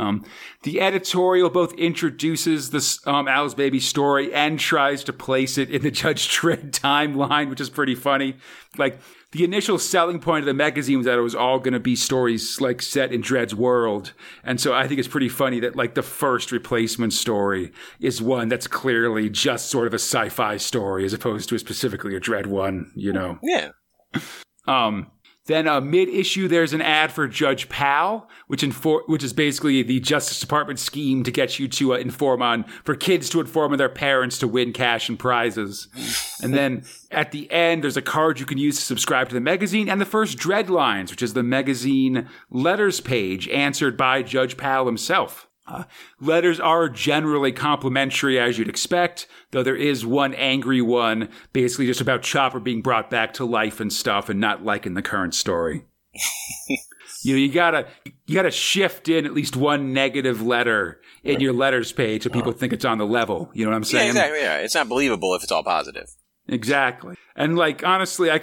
[0.00, 0.24] Um,
[0.64, 5.82] the editorial both introduces this um, Al's Baby story and tries to place it in
[5.82, 8.36] the Judge Dredd timeline, which is pretty funny.
[8.76, 8.98] Like
[9.34, 11.96] the initial selling point of the magazine was that it was all going to be
[11.96, 14.12] stories like set in Dredd's world,
[14.44, 18.48] and so I think it's pretty funny that like the first replacement story is one
[18.48, 22.46] that's clearly just sort of a sci-fi story as opposed to a specifically a Dredd
[22.46, 22.92] one.
[22.94, 23.40] You know.
[23.42, 23.70] Yeah.
[24.68, 25.10] Um,
[25.46, 29.82] then uh, mid issue, there's an ad for Judge Powell, which infor- which is basically
[29.82, 33.72] the Justice Department scheme to get you to uh, inform on for kids to inform
[33.72, 35.88] on their parents to win cash and prizes.
[36.42, 39.40] and then at the end, there's a card you can use to subscribe to the
[39.40, 44.86] magazine and the first Dreadlines, which is the magazine letters page answered by Judge Powell
[44.86, 45.48] himself.
[45.66, 45.84] Uh,
[46.20, 52.00] letters are generally complimentary, as you'd expect, though there is one angry one, basically just
[52.02, 55.84] about Chopper being brought back to life and stuff, and not liking the current story.
[57.22, 57.86] you know, you gotta
[58.26, 62.52] you gotta shift in at least one negative letter in your letters page so people
[62.52, 63.50] think it's on the level.
[63.54, 64.08] You know what I'm Yeah, saying?
[64.10, 64.40] exactly.
[64.40, 64.56] Yeah.
[64.58, 66.08] It's not believable if it's all positive.
[66.46, 67.16] Exactly.
[67.34, 68.40] And like honestly, I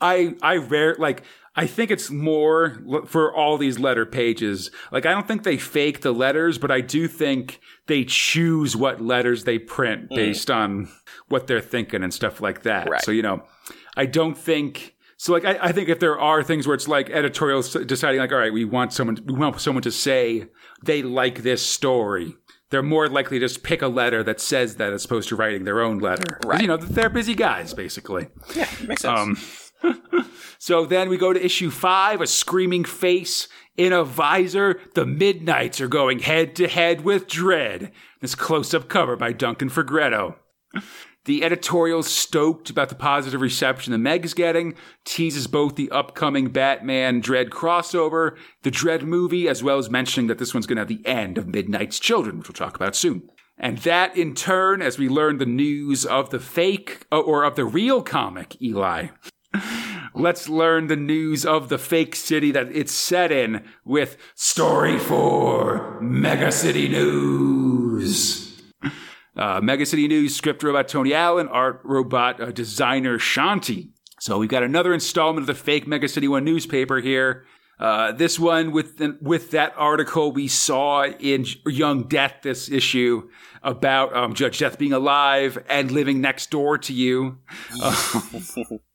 [0.00, 1.22] I I rare like
[1.56, 4.70] I think it's more for all these letter pages.
[4.92, 9.00] Like I don't think they fake the letters, but I do think they choose what
[9.00, 10.88] letters they print based on
[11.28, 12.90] what they're thinking and stuff like that.
[12.90, 13.02] Right.
[13.02, 13.42] So you know,
[13.96, 15.32] I don't think so.
[15.32, 18.38] Like I, I think if there are things where it's like editorials deciding like, all
[18.38, 20.46] right, we want someone we want someone to say
[20.84, 22.34] they like this story.
[22.70, 25.64] They're more likely to just pick a letter that says that as opposed to writing
[25.64, 26.40] their own letter.
[26.44, 26.60] Right.
[26.60, 28.26] You know, they're busy guys, basically.
[28.56, 29.20] Yeah, makes sense.
[29.20, 29.38] Um,
[30.58, 34.80] so then we go to issue five, a screaming face in a visor.
[34.94, 37.90] The Midnights are going head to head with Dredd.
[38.20, 40.36] This close up cover by Duncan Fegredo.
[41.26, 47.20] The editorial's stoked about the positive reception the Meg's getting, teases both the upcoming Batman
[47.20, 50.88] Dredd crossover, the Dredd movie, as well as mentioning that this one's going to have
[50.88, 53.28] the end of Midnight's Children, which we'll talk about soon.
[53.58, 57.64] And that in turn, as we learn the news of the fake or of the
[57.64, 59.08] real comic, Eli.
[60.18, 66.00] Let's learn the news of the fake city that it's set in with Story 4
[66.00, 68.62] Mega City News.
[69.36, 73.90] Uh, Mega City News script robot Tony Allen, art robot uh, designer Shanti.
[74.18, 77.44] So we've got another installment of the fake Mega City One newspaper here.
[77.78, 83.28] Uh, this one with with that article we saw in Young Death this issue
[83.62, 87.36] about um, Judge Death being alive and living next door to you.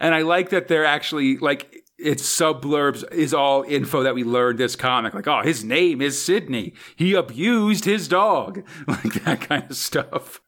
[0.00, 4.58] and I like that they're actually like its subblurbs is all info that we learned
[4.58, 5.14] this comic.
[5.14, 6.74] Like, oh, his name is Sidney.
[6.94, 8.62] He abused his dog.
[8.86, 10.40] Like that kind of stuff.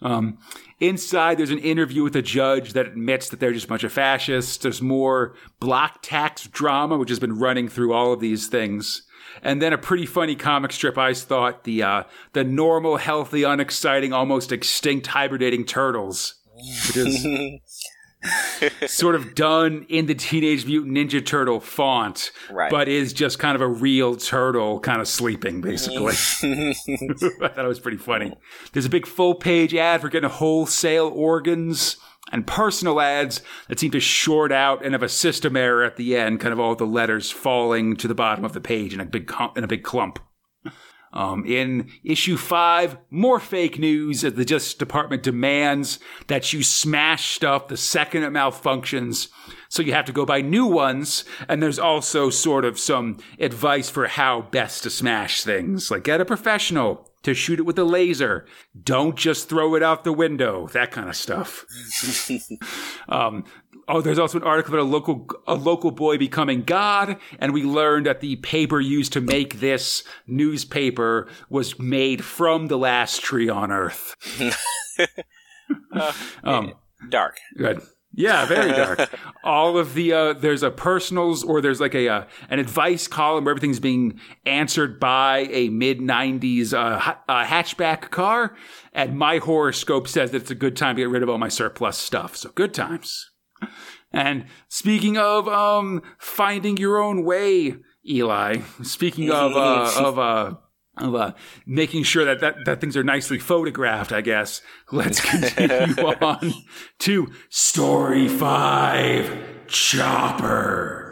[0.00, 0.38] Um,
[0.78, 3.92] inside, there's an interview with a judge that admits that they're just a bunch of
[3.92, 4.56] fascists.
[4.56, 9.02] There's more block tax drama, which has been running through all of these things.
[9.42, 14.12] And then a pretty funny comic strip, I thought, the, uh, the normal, healthy, unexciting,
[14.12, 16.34] almost extinct hibernating turtles.
[16.88, 17.26] Which is
[18.86, 22.70] sort of done in the Teenage Mutant Ninja Turtle font, right.
[22.70, 26.14] but is just kind of a real turtle kind of sleeping, basically.
[26.42, 28.32] I thought it was pretty funny.
[28.72, 31.96] There's a big full page ad for getting wholesale organs
[32.32, 36.16] and personal ads that seem to short out and have a system error at the
[36.16, 39.04] end, kind of all the letters falling to the bottom of the page in a
[39.04, 40.18] big in a big clump.
[41.12, 47.30] Um, in issue five, more fake news as the Justice Department demands that you smash
[47.30, 49.28] stuff the second it malfunctions.
[49.68, 51.24] So you have to go buy new ones.
[51.48, 55.90] And there's also sort of some advice for how best to smash things.
[55.90, 58.46] Like get a professional to shoot it with a laser.
[58.80, 60.68] Don't just throw it out the window.
[60.68, 61.64] That kind of stuff.
[63.08, 63.44] um,
[63.88, 67.64] Oh, there's also an article about a local a local boy becoming God, and we
[67.64, 73.48] learned that the paper used to make this newspaper was made from the last tree
[73.48, 74.14] on Earth.
[75.92, 76.12] uh,
[76.44, 76.74] um,
[77.08, 77.38] dark.
[77.56, 77.80] Good.
[78.12, 79.10] Yeah, very dark.
[79.44, 83.44] All of the uh, there's a personals or there's like a uh, an advice column
[83.44, 88.54] where everything's being answered by a mid '90s uh, ha- hatchback car,
[88.92, 91.48] and my horoscope says that it's a good time to get rid of all my
[91.48, 92.36] surplus stuff.
[92.36, 93.30] So good times.
[94.12, 97.76] And speaking of um, finding your own way,
[98.08, 98.60] Eli.
[98.82, 100.54] Speaking of uh, of uh,
[100.96, 101.32] of uh,
[101.66, 104.62] making sure that, that that things are nicely photographed, I guess.
[104.90, 106.52] Let's continue on
[107.00, 111.07] to story five, Chopper.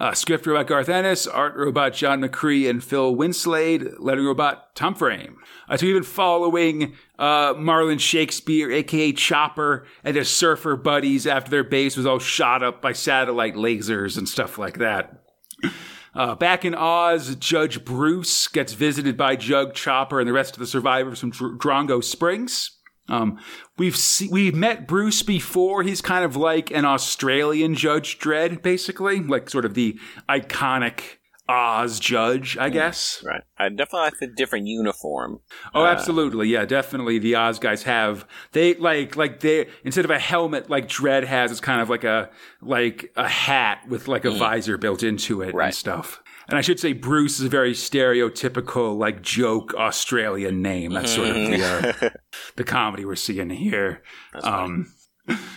[0.00, 4.94] Uh, script robot Garth Ennis, art robot John McCrea and Phil Winslade, lettering robot Tom
[4.94, 5.36] Frame.
[5.68, 11.50] Uh, so we've been following uh, Marlon Shakespeare, aka Chopper, and his surfer buddies after
[11.50, 15.22] their base was all shot up by satellite lasers and stuff like that.
[16.14, 20.60] Uh, back in Oz, Judge Bruce gets visited by Jug Chopper and the rest of
[20.60, 22.79] the survivors from Dr- Drongo Springs.
[23.10, 23.38] Um,
[23.78, 25.82] we've see, we've met Bruce before.
[25.82, 31.18] He's kind of like an Australian Judge Dredd, basically, like sort of the iconic
[31.50, 33.24] Oz judge, I guess.
[33.26, 33.42] Right.
[33.58, 35.40] I definitely like the different uniform.
[35.74, 36.48] Oh, uh, absolutely.
[36.48, 37.18] Yeah, definitely.
[37.18, 41.50] The Oz guys have they like like they instead of a helmet like Dredd has,
[41.50, 42.30] it's kind of like a
[42.62, 44.38] like a hat with like a mm.
[44.38, 45.66] visor built into it right.
[45.66, 46.22] and stuff.
[46.50, 50.92] And I should say Bruce is a very stereotypical, like joke Australian name.
[50.92, 51.64] That's sort of the,
[52.04, 52.10] uh,
[52.56, 54.02] the comedy we're seeing here.
[54.34, 54.92] Um,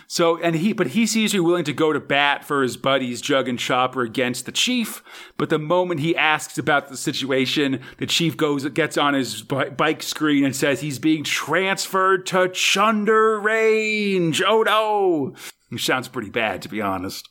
[0.06, 3.22] so, and he, but he sees you willing to go to bat for his buddies
[3.22, 5.02] Jug and Chopper against the chief.
[5.36, 10.04] But the moment he asks about the situation, the chief goes, gets on his bike
[10.04, 14.44] screen and says he's being transferred to Chunder Range.
[14.46, 15.34] Oh no!
[15.70, 17.30] Which sounds pretty bad, to be honest.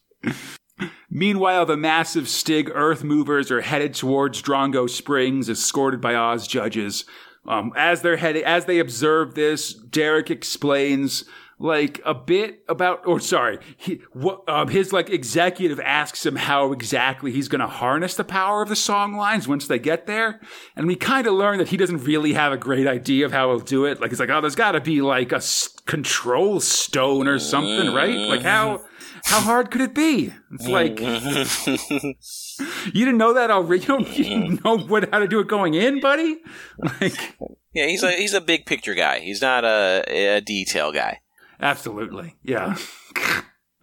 [1.15, 7.05] Meanwhile, the massive Stig Earth movers are headed towards Drongo Springs, escorted by Oz judges.
[7.47, 11.27] Um, as they're as they observe this, Derek explains
[11.63, 16.73] like a bit about, or sorry, he, what, um, his like executive asks him how
[16.73, 20.41] exactly he's going to harness the power of the song lines once they get there,
[20.75, 23.49] and we kind of learn that he doesn't really have a great idea of how
[23.51, 24.01] he'll do it.
[24.01, 27.95] Like it's like, oh, there's got to be like a s- control stone or something,
[27.95, 28.17] right?
[28.29, 28.83] Like how
[29.25, 30.33] how hard could it be?
[30.53, 30.99] It's like
[32.93, 33.83] you didn't know that already.
[33.83, 36.39] You don't, you don't know what how to do it going in, buddy.
[36.79, 37.37] Like,
[37.73, 39.21] yeah, he's a he's a big picture guy.
[39.21, 40.03] He's not a
[40.37, 41.21] a detail guy.
[41.63, 42.77] Absolutely, yeah.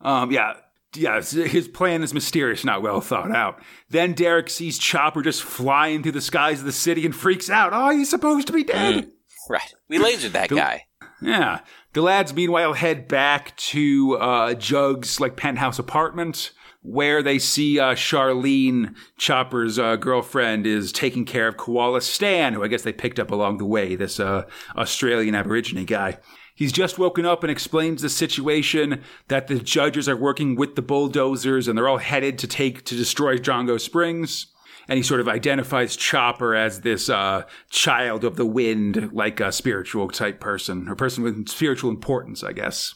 [0.00, 0.54] um, yeah,
[0.94, 3.60] yeah, his plan is mysterious, not well thought out.
[3.90, 7.72] Then Derek sees Chopper just flying through the skies of the city and freaks out.
[7.72, 9.10] Oh, he's supposed to be dead.
[9.48, 9.74] Right.
[9.88, 10.86] We lasered that The- guy.
[11.20, 11.60] Yeah.
[11.94, 16.50] The lads, meanwhile, head back to uh, Jug's like penthouse apartment,
[16.82, 22.62] where they see uh, Charlene, Chopper's uh, girlfriend, is taking care of Koala Stan, who
[22.64, 23.94] I guess they picked up along the way.
[23.96, 24.44] This uh,
[24.76, 26.18] Australian Aborigine guy.
[26.54, 30.82] He's just woken up and explains the situation that the judges are working with the
[30.82, 34.46] bulldozers and they're all headed to take to destroy Drongo Springs
[34.88, 39.52] and he sort of identifies Chopper as this uh, child of the wind, like a
[39.52, 42.94] spiritual type person, or person with spiritual importance, I guess.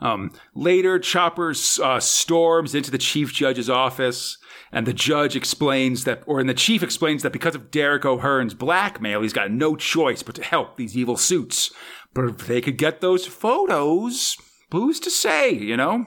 [0.00, 4.38] Um, later, Chopper uh, storms into the chief judge's office,
[4.72, 8.54] and the judge explains that, or and the chief explains that because of Derek O'Hearn's
[8.54, 11.72] blackmail, he's got no choice but to help these evil suits.
[12.14, 14.36] But if they could get those photos,
[14.70, 16.06] who's to say, you know?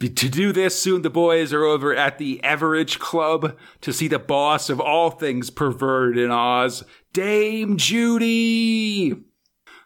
[0.00, 4.18] To do this, soon the boys are over at the Everage Club to see the
[4.18, 9.14] boss of all things perverted in Oz, Dame Judy,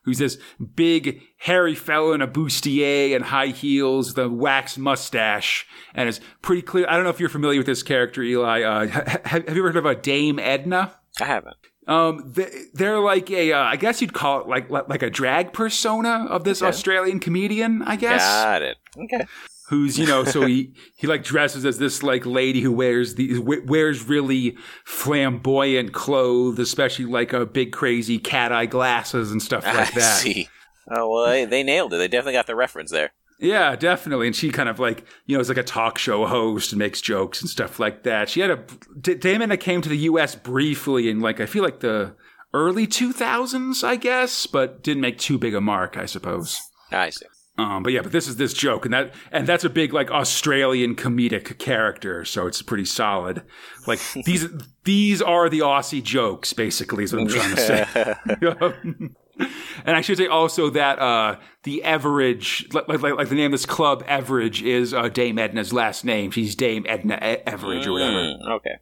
[0.07, 0.39] who's this
[0.75, 6.63] big, hairy fellow in a bustier and high heels, the wax mustache, and is pretty
[6.63, 6.87] clear.
[6.89, 8.63] I don't know if you're familiar with this character, Eli.
[8.63, 10.95] Uh, ha- have you ever heard of a Dame Edna?
[11.21, 11.57] I haven't.
[11.87, 15.11] Um, they, they're like a, uh, I guess you'd call it like like, like a
[15.11, 16.69] drag persona of this Okay.
[16.69, 18.77] Australian comedian, I guess Got it.
[18.99, 19.25] Okay.
[19.69, 23.39] Who's you know so he he like dresses as this like lady who wears the
[23.41, 29.75] wears really flamboyant clothes especially like a big crazy cat eye glasses and stuff like
[29.97, 30.49] I that see.
[30.91, 31.97] Oh well, they, they nailed it.
[31.99, 33.11] They definitely got the reference there.
[33.41, 36.73] yeah definitely and she kind of like you know is like a talk show host
[36.73, 38.65] and makes jokes and stuff like that she had a
[39.01, 42.15] D- damon that came to the us briefly in like i feel like the
[42.55, 46.59] early 2000s i guess but didn't make too big a mark i suppose
[46.93, 47.27] I see.
[47.59, 50.11] Um, but yeah, but this is this joke, and that and that's a big like
[50.11, 53.43] Australian comedic character, so it's pretty solid.
[53.87, 54.47] Like these
[54.85, 59.09] these are the Aussie jokes, basically, is what I'm trying to say.
[59.85, 63.53] and I should say also that uh, the average, like, like like the name of
[63.53, 66.31] this club, Average is uh, Dame Edna's last name.
[66.31, 68.17] She's Dame Edna e- Everage or whatever.
[68.17, 68.77] Mm, okay.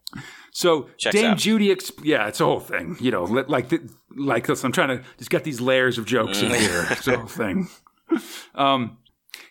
[0.52, 1.38] So Checks Dame out.
[1.38, 2.96] Judy, exp- yeah, it's a whole thing.
[3.00, 3.82] You know, like th-
[4.16, 4.64] like this.
[4.64, 6.86] I'm trying to just get these layers of jokes in here.
[6.90, 7.68] It's a whole thing.
[8.54, 8.98] Um,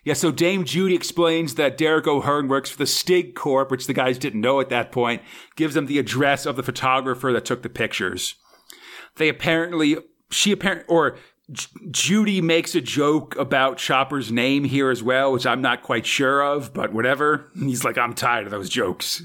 [0.02, 0.14] yeah.
[0.14, 4.16] So Dame Judy explains that Derek O'Hearn works for the Stig Corp, which the guys
[4.16, 5.22] didn't know at that point.
[5.56, 8.34] Gives them the address of the photographer that took the pictures.
[9.16, 9.98] They apparently,
[10.30, 11.18] she apparently, or
[11.52, 16.06] J- Judy makes a joke about Chopper's name here as well, which I'm not quite
[16.06, 17.50] sure of, but whatever.
[17.58, 19.22] He's like, I'm tired of those jokes.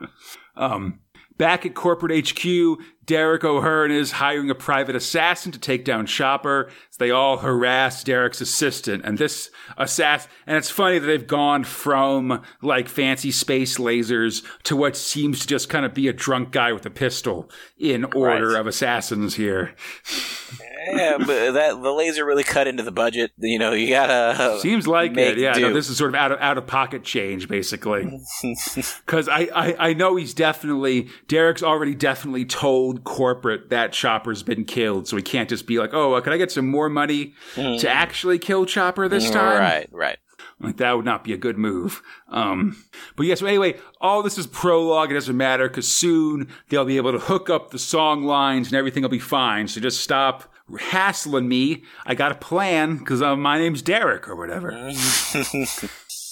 [0.54, 1.00] Um,
[1.38, 6.70] back at corporate HQ, Derek O'Hearn is hiring a private assassin to take down Chopper.
[6.90, 10.30] So they all harass Derek's assistant, and this assassin.
[10.46, 15.46] And it's funny that they've gone from like fancy space lasers to what seems to
[15.46, 18.60] just kind of be a drunk guy with a pistol in order Right.
[18.60, 19.74] of assassins here.
[20.94, 23.30] Yeah, but that the laser really cut into the budget.
[23.38, 25.38] You know, you gotta Seems like it.
[25.38, 28.02] Yeah, no, this is sort of out of out of pocket change, basically.
[29.06, 34.64] Because I, I I know he's definitely Derek's already definitely told corporate that Chopper's been
[34.64, 37.34] killed, so he can't just be like, oh, uh, can I get some more money
[37.54, 39.56] to actually kill Chopper this time?
[39.56, 39.60] Mm.
[39.60, 40.18] Right, right.
[40.60, 42.02] Like that would not be a good move.
[42.28, 42.76] Um,
[43.16, 45.10] but yeah, so anyway, all this is prologue.
[45.10, 48.76] It doesn't matter because soon they'll be able to hook up the song lines and
[48.76, 49.66] everything will be fine.
[49.66, 51.82] So just stop hassling me.
[52.06, 54.70] I got a plan because uh, my name's Derek or whatever.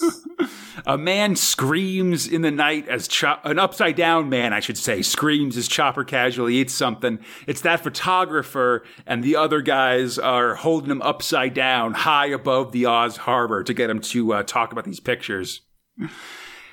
[0.86, 3.08] a man screams in the night as
[3.44, 7.18] an upside down man, I should say, screams as Chopper casually eats something.
[7.46, 12.86] It's that photographer, and the other guys are holding him upside down, high above the
[12.86, 15.62] Oz Harbor, to get him to uh, talk about these pictures.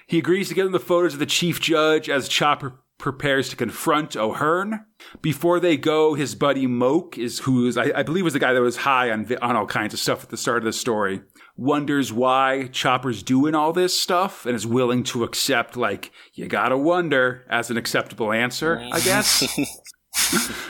[0.07, 3.55] He agrees to give them the photos of the chief judge as Chopper prepares to
[3.55, 4.85] confront O'Hearn.
[5.21, 8.53] Before they go, his buddy Moke is who is I, I believe was the guy
[8.53, 11.21] that was high on on all kinds of stuff at the start of the story.
[11.57, 16.77] Wonders why Chopper's doing all this stuff and is willing to accept like you gotta
[16.77, 19.43] wonder as an acceptable answer, I guess.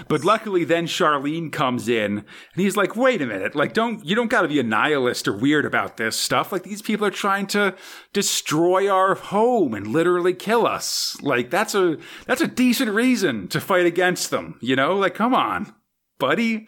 [0.08, 3.56] But luckily, then Charlene comes in, and he's like, "Wait a minute!
[3.56, 6.52] Like, don't you don't got to be a nihilist or weird about this stuff?
[6.52, 7.76] Like, these people are trying to
[8.14, 11.18] destroy our home and literally kill us.
[11.22, 14.58] Like, that's a that's a decent reason to fight against them.
[14.62, 14.96] You know?
[14.96, 15.74] Like, come on,
[16.20, 16.68] buddy."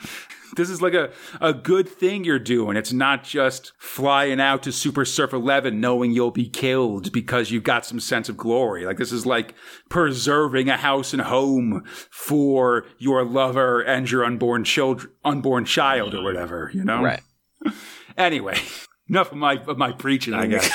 [0.55, 2.75] This is like a, a good thing you're doing.
[2.75, 7.63] It's not just flying out to Super Surf 11 knowing you'll be killed because you've
[7.63, 8.83] got some sense of glory.
[8.83, 9.53] Like this is like
[9.89, 16.23] preserving a house and home for your lover and your unborn children, unborn child or
[16.23, 17.03] whatever, you know?
[17.03, 17.21] Right.
[18.17, 18.57] Anyway,
[19.09, 20.69] enough of my, of my preaching, I guess.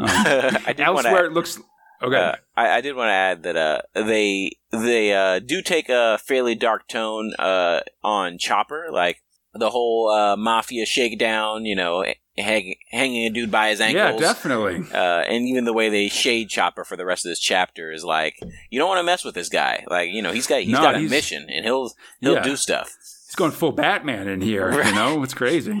[0.00, 0.08] Um,
[0.66, 1.60] Want Elsewhere, it looks.
[2.02, 2.16] Okay.
[2.16, 6.18] Uh, I, I did want to add that uh, they they uh, do take a
[6.18, 9.22] fairly dark tone uh, on Chopper, like
[9.54, 11.64] the whole uh, mafia shakedown.
[11.64, 12.04] You know,
[12.36, 14.20] hang, hanging a dude by his ankles.
[14.20, 14.82] yeah, definitely.
[14.92, 18.04] Uh, and even the way they shade Chopper for the rest of this chapter is
[18.04, 18.34] like
[18.70, 19.84] you don't want to mess with this guy.
[19.88, 21.90] Like you know he's got he's No, got a he's- mission and he'll
[22.20, 22.42] he'll Yeah.
[22.42, 22.90] do stuff.
[23.28, 24.70] He's going full Batman in here.
[24.84, 25.80] You know, it's crazy.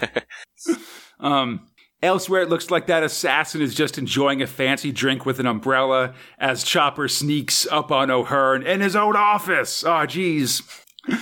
[1.20, 1.66] um,
[2.06, 6.14] elsewhere, it looks like that assassin is just enjoying a fancy drink with an umbrella
[6.38, 9.84] as Chopper sneaks up on O'Hearn in his own office.
[9.84, 10.62] Oh, geez.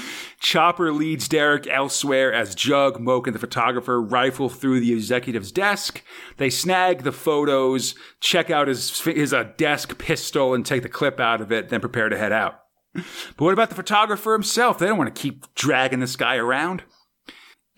[0.40, 6.02] Chopper leads Derek elsewhere as Jug, Moke, and the photographer rifle through the executive's desk.
[6.36, 11.18] They snag the photos, check out his his uh, desk pistol, and take the clip
[11.18, 12.60] out of it, then prepare to head out.
[12.94, 14.78] But what about the photographer himself?
[14.78, 16.84] They don't want to keep dragging this guy around.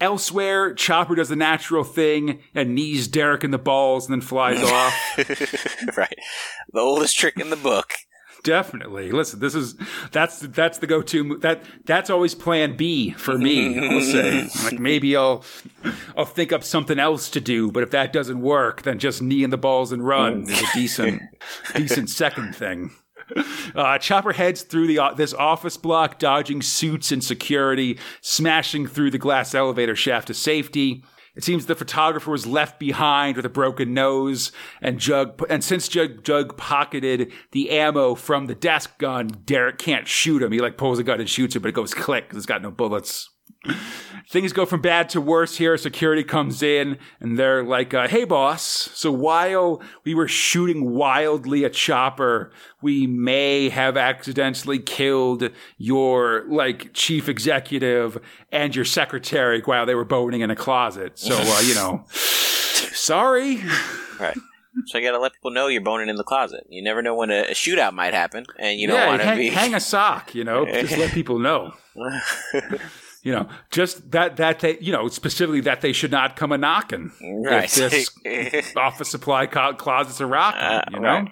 [0.01, 4.63] Elsewhere, Chopper does the natural thing and knees Derek in the balls and then flies
[4.63, 5.97] off.
[5.97, 6.19] right,
[6.73, 7.95] the oldest trick in the book.
[8.47, 9.11] Definitely.
[9.11, 9.75] Listen, this is
[10.13, 13.77] that's that's the go-to that that's always plan B for me.
[13.77, 15.45] I'll say like maybe I'll
[16.17, 19.43] I'll think up something else to do, but if that doesn't work, then just knee
[19.43, 20.51] in the balls and run mm.
[20.51, 21.23] is a decent
[21.75, 22.93] decent second thing.
[23.75, 29.19] Uh, Chopper heads through the this office block, dodging suits and security, smashing through the
[29.19, 31.05] glass elevator shaft to safety.
[31.35, 35.43] It seems the photographer was left behind with a broken nose, and Jug.
[35.51, 40.53] And since Jug, Jug pocketed the ammo from the desk gun, Derek can't shoot him.
[40.53, 42.63] He like pulls a gun and shoots him, but it goes click because it's got
[42.63, 43.29] no bullets.
[44.29, 45.77] Things go from bad to worse here.
[45.77, 48.63] Security comes in and they're like, uh, hey, boss.
[48.63, 52.51] So while we were shooting wildly at Chopper,
[52.83, 58.19] we may have accidentally killed your, like, chief executive
[58.51, 61.19] and your secretary while they were boning in a closet.
[61.19, 63.63] So, uh, you know, sorry.
[64.19, 64.37] Right.
[64.87, 66.67] So you got to let people know you're boning in the closet.
[66.69, 69.37] You never know when a, a shootout might happen, and you don't yeah, want to
[69.37, 69.49] be.
[69.49, 71.73] hang a sock, you know, just let people know.
[73.27, 76.59] You know, just that that they, you know, specifically that they should not come a
[76.59, 77.11] knocking
[77.45, 77.65] right.
[77.77, 80.61] if this office supply co- closets are rocking.
[80.61, 81.27] Uh, you know.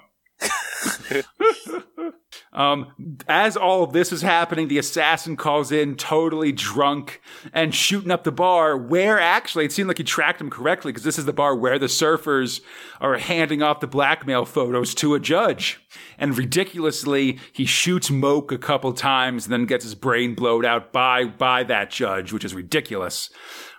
[2.55, 7.21] um, as all of this is happening, the assassin calls in totally drunk
[7.53, 8.77] and shooting up the bar.
[8.77, 11.79] Where actually, it seemed like he tracked him correctly because this is the bar where
[11.79, 12.61] the surfers
[13.01, 15.81] are handing off the blackmail photos to a judge.
[16.17, 20.93] And ridiculously, he shoots Moke a couple times and then gets his brain blowed out
[20.93, 23.31] by by that judge, which is ridiculous.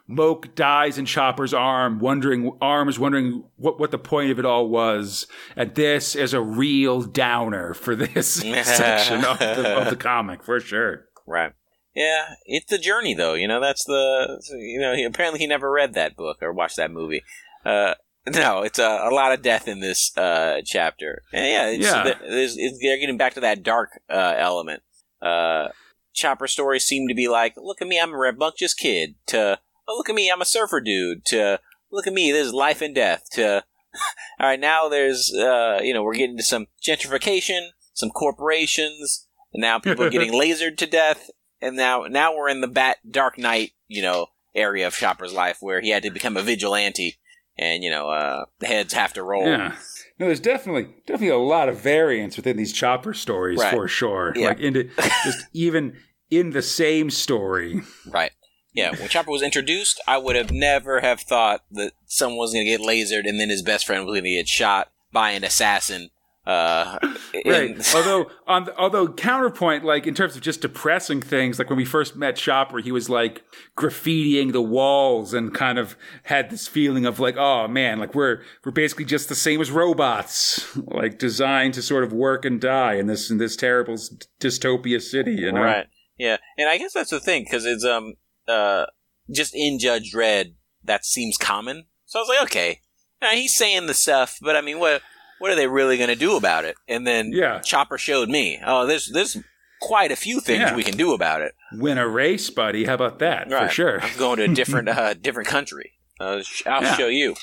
[0.07, 4.67] Moke dies in Chopper's arm, wondering arms, wondering what, what the point of it all
[4.69, 5.25] was.
[5.55, 10.59] And this is a real downer for this section of the, of the comic, for
[10.59, 11.05] sure.
[11.25, 11.53] right.
[11.95, 13.35] Yeah, it's the journey, though.
[13.35, 14.41] You know, that's the.
[14.51, 17.23] You know, he, apparently he never read that book or watched that movie.
[17.63, 17.93] Uh,
[18.27, 21.21] no, it's a, a lot of death in this uh, chapter.
[21.31, 22.03] And yeah, it's, Yeah.
[22.03, 24.83] th- there's- it's- they're getting back to that dark uh, element.
[25.21, 25.69] Uh,
[26.13, 29.95] Chopper stories seem to be like, look at me, I'm a rambunctious kid, to, oh,
[29.95, 31.59] look at me, I'm a surfer dude, to,
[31.91, 33.63] look at me, there's life and death, to,
[34.39, 39.61] all right, now there's, uh, you know, we're getting to some gentrification, some corporations, and
[39.61, 41.29] now people are getting lasered to death,
[41.61, 45.57] and now, now we're in the Bat Dark Knight, you know, area of Chopper's life
[45.59, 47.17] where he had to become a vigilante,
[47.57, 49.45] and, you know, uh, the heads have to roll.
[49.45, 49.75] Yeah.
[50.19, 53.73] No, there's definitely definitely a lot of variance within these chopper stories Right.
[53.73, 54.33] for sure.
[54.35, 54.49] Yeah.
[54.49, 54.89] Like into
[55.25, 55.97] just even
[56.29, 57.81] in the same story.
[58.07, 58.31] Right.
[58.75, 62.65] Yeah, when Chopper was introduced, I would have never have thought that someone was going
[62.65, 65.43] to get lasered and then his best friend was going to get shot by an
[65.43, 66.09] assassin.
[66.45, 66.99] Uh,
[67.45, 67.75] Right.
[67.95, 71.85] although on the, although counterpoint, like in terms of just depressing things, like when we
[71.85, 73.43] first met Chopper, he was like
[73.77, 78.41] graffitiing the walls and kind of had this feeling of like, oh man, like we're
[78.63, 82.93] we're basically just the same as robots, like designed to sort of work and die
[82.93, 83.95] in this in this terrible
[84.39, 85.61] dystopia city, you know?
[85.61, 85.87] Right.
[86.17, 88.13] Yeah, and I guess that's the thing because it's um
[88.47, 88.85] uh
[89.31, 91.85] just in Judge Dredd that seems common.
[92.05, 92.81] So I was like, okay,
[93.21, 95.01] uh, he's saying the stuff, but I mean, what
[95.39, 96.75] what are they really going to do about it?
[96.87, 97.59] And then Yeah.
[97.59, 99.37] Chopper showed me, oh, there's there's
[99.81, 100.75] quite a few things Yeah.
[100.75, 101.53] we can do about it.
[101.73, 102.85] Win a race, buddy.
[102.85, 103.49] How about that?
[103.51, 104.01] For sure.
[104.01, 105.93] I'm going to a different uh, different country.
[106.19, 106.95] Uh, I'll Yeah.
[106.95, 107.35] show you.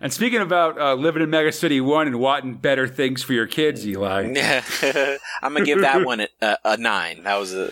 [0.00, 3.46] And speaking about uh, living in Mega City One and wanting better things for your
[3.46, 4.24] kids, Eli.
[5.42, 7.22] I'm gonna give that one a, a, a nine.
[7.24, 7.70] That was a,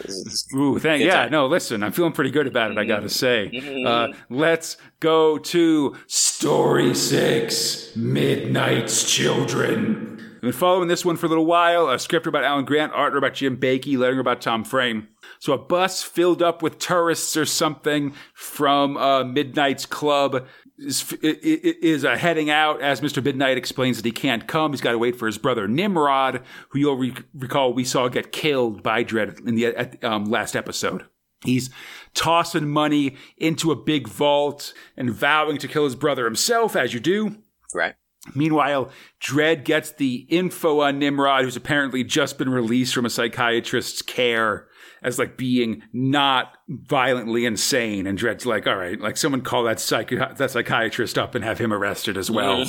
[0.57, 1.15] Ooh, thank yeah.
[1.15, 1.31] time.
[1.31, 2.79] No, listen, I'm feeling pretty good about it.
[2.79, 3.51] I gotta say.
[3.53, 3.87] Mhm.
[3.87, 10.11] Uh, let's go to Story Six: Midnight's Children.
[10.45, 11.89] We've been following this one for a little while.
[11.89, 15.09] A script about Alan Grant, art about Jim Baikie, letter about Tom Frame.
[15.39, 20.47] So a bus filled up with tourists or something from uh, Midnight's club
[20.85, 23.23] is, is uh, heading out as Mr.
[23.23, 24.73] Midnight explains that he can't come.
[24.73, 28.33] He's got to wait for his brother Nimrod, who you'll re- recall we saw get
[28.33, 31.05] killed by Dredd in the um, last episode.
[31.45, 31.71] He's
[32.15, 37.01] tossing money into a big vault and vowing to kill his brother himself, as you
[37.01, 37.37] do.
[37.75, 37.95] Right.
[38.35, 44.01] Meanwhile, Dredd gets the info on Nimrod, who's apparently just been released from a psychiatrist's
[44.01, 44.69] care
[45.05, 48.07] as like being not violently insane.
[48.07, 51.59] And Dredd's like, all right, like someone call that psych that psychiatrist up and have
[51.59, 52.65] him arrested as well.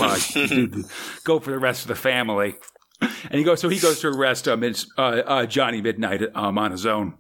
[1.24, 2.56] go for the rest of the family.
[3.02, 4.64] And he goes, so he goes to arrest um,
[4.98, 7.18] uh, uh, Johnny Midnight um, on his own.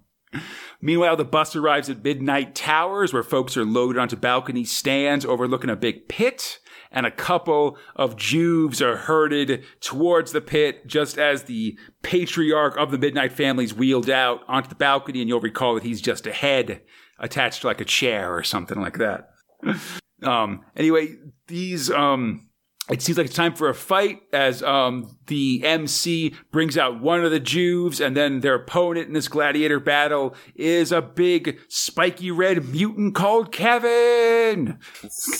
[0.81, 5.69] Meanwhile, the bus arrives at Midnight Towers, where folks are loaded onto balcony stands overlooking
[5.69, 6.59] a big pit
[6.95, 12.89] and a couple of Juves are herded towards the pit just as the patriarch of
[12.89, 16.31] the Midnight Family's wheeled out onto the balcony, and you'll recall that he's just a
[16.31, 16.81] head
[17.19, 19.29] attached to like a chair or something like that.
[20.23, 21.15] um, anyway,
[21.47, 22.47] these um,
[22.89, 27.25] it seems like it's time for a fight as um, the MC brings out one
[27.25, 32.29] of the Juves, and then their opponent in this gladiator battle is a big spiky
[32.29, 34.77] red mutant called Kevin.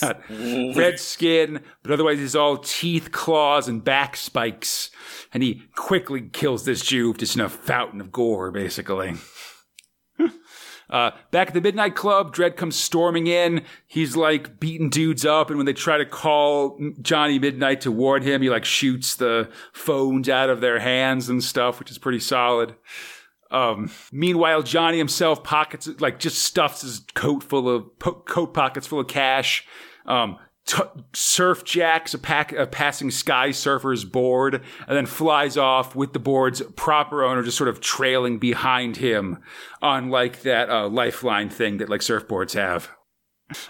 [0.00, 4.90] got red skin, but otherwise he's all teeth, claws, and back spikes.
[5.32, 9.14] And he quickly kills this Juve just in a fountain of gore, basically.
[10.88, 13.64] Uh, back at the Midnight Club, Dredd comes storming in.
[13.86, 18.22] He's like beating dudes up, and when they try to call Johnny Midnight to warn
[18.22, 22.20] him, he like shoots the phones out of their hands and stuff, which is pretty
[22.20, 22.76] solid.
[23.50, 28.86] Um, meanwhile, Johnny himself pockets like just stuffs his coat full of po- coat pockets
[28.86, 29.64] full of cash.
[30.04, 30.82] Um, t-
[31.14, 36.18] surf jacks a, pack, a passing sky surfer's board and then flies off with the
[36.18, 39.38] board's proper owner just sort of trailing behind him
[39.80, 42.90] on like that uh, lifeline thing that like surfboards have.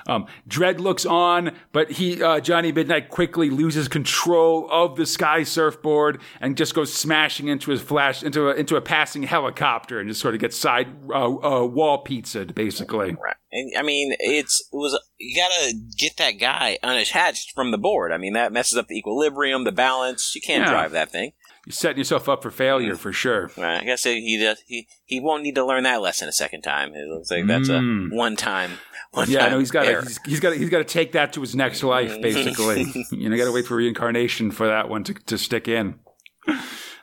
[0.07, 5.43] Um, Dredd looks on, but he, uh, Johnny Midnight quickly loses control of the sky
[5.43, 10.09] surfboard and just goes smashing into his flash, into a, into a passing helicopter and
[10.09, 13.17] just sort of gets side, uh, uh, wall pizzaed, basically.
[13.23, 13.37] Right.
[13.77, 18.13] I mean, it's, it was, you gotta get that guy unattached from the board.
[18.13, 20.35] I mean, that messes up the equilibrium, the balance.
[20.35, 20.71] You can't yeah.
[20.71, 21.33] drive that thing.
[21.67, 23.51] You're setting yourself up for failure for sure.
[23.57, 23.83] Right.
[23.83, 26.95] I guess he does, he he won't need to learn that lesson a second time.
[26.95, 28.13] It looks like that's mm.
[28.13, 28.79] a one time
[29.25, 31.55] yeah, no, he's got to he's, he's got he's got to take that to his
[31.55, 32.87] next life, basically.
[33.11, 35.99] you know, got to wait for reincarnation for that one to to stick in.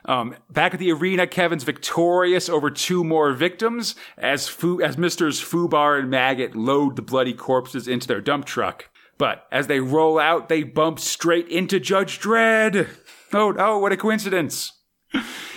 [0.06, 5.98] Um, back at the arena, Kevin's victorious over two more victims as as Misters Fubar
[5.98, 8.90] and Maggot load the bloody corpses into their dump truck.
[9.16, 12.88] But as they roll out, they bump straight into Judge Dredd.
[13.34, 14.72] Oh no, what a coincidence!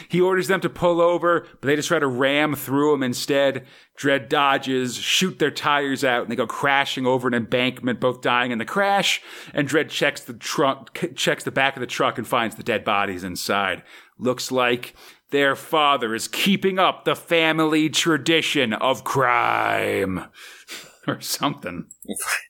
[0.09, 3.65] He orders them to pull over, but they just try to ram through him instead.
[3.99, 8.51] Dredd dodges, shoot their tires out, and they go crashing over an embankment, both dying
[8.51, 9.21] in the crash.
[9.53, 12.86] And Dredd checks the trunk, checks the back of the truck and finds the dead
[12.86, 13.84] bodies inside.
[14.17, 14.95] Looks like
[15.32, 20.25] their father is keeping up the family tradition of crime.
[21.07, 21.86] or something.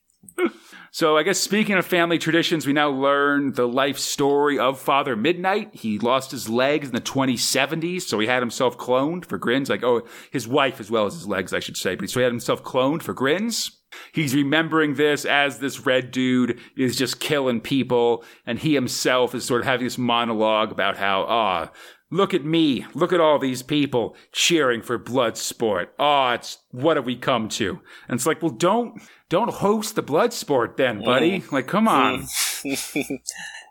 [0.98, 5.14] So I guess speaking of family traditions, we now learn the life story of Father
[5.14, 5.70] Midnight.
[5.72, 9.70] He lost his legs in the 2070s, so he had himself cloned for grins.
[9.70, 11.94] Like, oh, his wife as well as his legs, I should say.
[11.94, 13.78] But so he had himself cloned for grins.
[14.12, 19.44] He's remembering this as this red dude is just killing people, and he himself is
[19.44, 21.70] sort of having this monologue about how, ah,
[22.10, 22.86] Look at me.
[22.94, 25.94] Look at all these people cheering for blood sport.
[25.98, 27.80] Oh, it's what have we come to?
[28.08, 31.40] And it's like, well, don't don't host the blood sport then, buddy.
[31.40, 31.52] Mm.
[31.52, 32.26] Like, come on.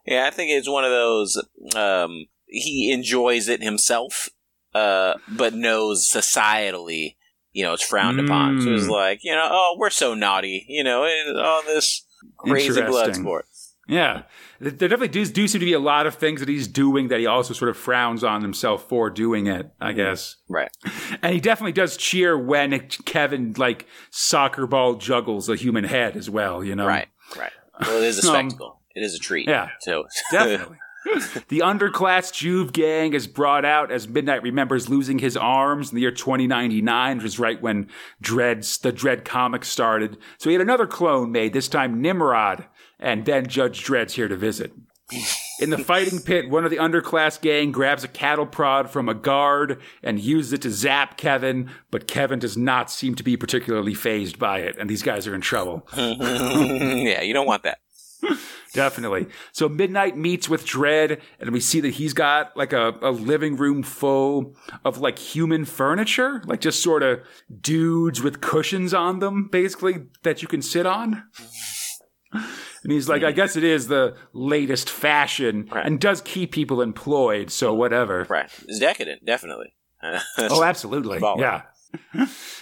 [0.05, 1.43] yeah, I think it's one of those.
[1.75, 4.29] Um, he enjoys it himself,
[4.75, 7.15] uh, but knows societally,
[7.53, 8.25] you know, it's frowned mm.
[8.25, 8.61] upon.
[8.61, 8.89] So it's mm.
[8.89, 11.03] like, you know, oh, we're so naughty, you know,
[11.41, 12.05] all this
[12.37, 13.47] crazy blood sport.
[13.87, 14.23] Yeah,
[14.59, 17.19] there definitely do, do seem to be a lot of things that he's doing that
[17.19, 19.71] he also sort of frowns on himself for doing it.
[19.79, 19.97] I mm-hmm.
[19.97, 20.35] guess.
[20.49, 20.69] Right.
[21.21, 26.29] And he definitely does cheer when Kevin like soccer ball juggles a human head as
[26.29, 26.63] well.
[26.63, 26.85] You know.
[26.85, 27.07] Right.
[27.37, 27.53] Right.
[27.81, 28.67] Well, it is a um, spectacle.
[28.67, 29.47] Um, it is a treat.
[29.47, 29.69] Yeah.
[29.79, 30.77] So definitely.
[31.49, 36.01] the underclass Juve gang is brought out as Midnight remembers losing his arms in the
[36.01, 37.87] year 2099, which was right when
[38.21, 40.17] Dredd's, the Dredd comic started.
[40.37, 42.65] So he had another clone made, this time Nimrod,
[42.99, 44.71] and then Judge Dredd's here to visit.
[45.59, 49.13] In the fighting pit, one of the underclass gang grabs a cattle prod from a
[49.13, 53.93] guard and uses it to zap Kevin, but Kevin does not seem to be particularly
[53.93, 55.87] fazed by it, and these guys are in trouble.
[55.95, 57.79] yeah, you don't want that.
[58.73, 59.27] Definitely.
[59.51, 63.55] So Midnight meets with Dredd, and we see that he's got like a, a living
[63.55, 67.19] room full of like human furniture, like just sort of
[67.61, 71.23] dudes with cushions on them, basically, that you can sit on.
[72.83, 75.85] And he's like, I guess it is the latest fashion Right.
[75.85, 78.25] and does keep people employed, so whatever.
[78.29, 78.49] Right.
[78.67, 79.73] It's decadent, definitely.
[80.37, 81.17] Oh, absolutely.
[81.19, 81.39] Baller.
[81.39, 81.61] Yeah.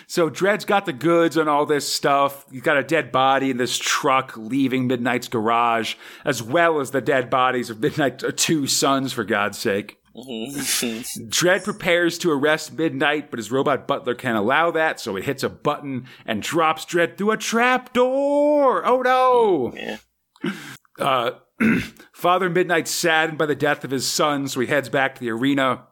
[0.07, 2.45] So Dredd's got the goods and all this stuff.
[2.51, 7.01] He's got a dead body in this truck leaving Midnight's garage, as well as the
[7.01, 9.97] dead bodies of Midnight's uh, two sons, for God's sake.
[10.15, 15.43] Dredd prepares to arrest Midnight, but his robot butler can't allow that, so it hits
[15.43, 18.85] a button and drops Dredd through a trap door.
[18.85, 19.73] Oh no!
[19.75, 19.97] Yeah.
[20.99, 21.31] Uh,
[22.13, 25.31] Father Midnight's saddened by the death of his son, so he heads back to the
[25.31, 25.87] arena.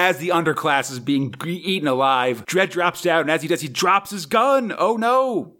[0.00, 3.68] As the underclass is being eaten alive, Dredd drops down, and as he does, he
[3.68, 4.74] drops his gun.
[4.78, 5.56] Oh no!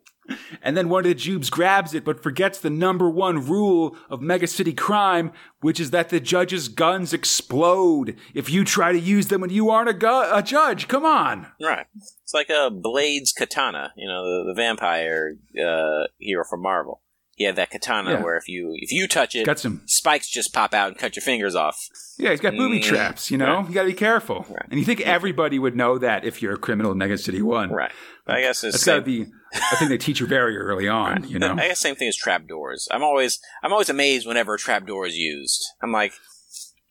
[0.63, 4.23] And then one of the Juves grabs it, but forgets the number one rule of
[4.23, 5.31] Mega City crime,
[5.61, 9.69] which is that the judge's guns explode if you try to use them when you
[9.69, 10.89] aren't a, gu- a judge.
[10.89, 11.47] Come on!
[11.61, 11.85] Right.
[11.95, 17.03] It's like a Blades katana, you know, the, the vampire uh, hero from Marvel.
[17.47, 18.23] Had that katana Yeah.
[18.23, 21.17] where if you if you touch it, Got some spikes just pop out and cut
[21.17, 21.77] your fingers off.
[22.19, 23.65] Yeah, he's got booby Mm, traps, you know?
[23.69, 24.45] You gotta be careful.
[24.49, 24.67] Right.
[24.71, 27.71] And you think everybody would know that if you're a criminal in Mega City 1.
[27.71, 27.93] Right.
[28.27, 29.27] But I guess it's That's same, gotta be
[29.73, 31.53] a thing they teach you very early on, you know?
[31.55, 32.89] I guess same thing as trapdoors.
[32.91, 35.65] I'm always I'm always amazed whenever a trapdoor is used.
[35.83, 36.13] I'm like,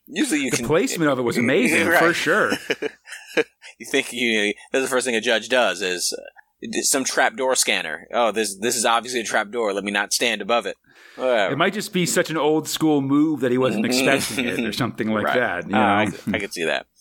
[0.08, 2.00] usually you The can placement of it was amazing, Right.
[2.00, 2.52] for sure.
[3.78, 6.22] you think you that's the first thing a judge does is uh,
[6.82, 8.08] some trapdoor scanner.
[8.14, 9.74] Oh, this this is obviously a trapdoor.
[9.74, 10.76] Let me not stand above it.
[11.16, 11.54] Whatever.
[11.54, 14.72] It might just be such an old school move that he wasn't expecting it or
[14.72, 15.36] something like Right.
[15.40, 15.78] that, you know?
[15.80, 16.86] Ah, I, I could see that.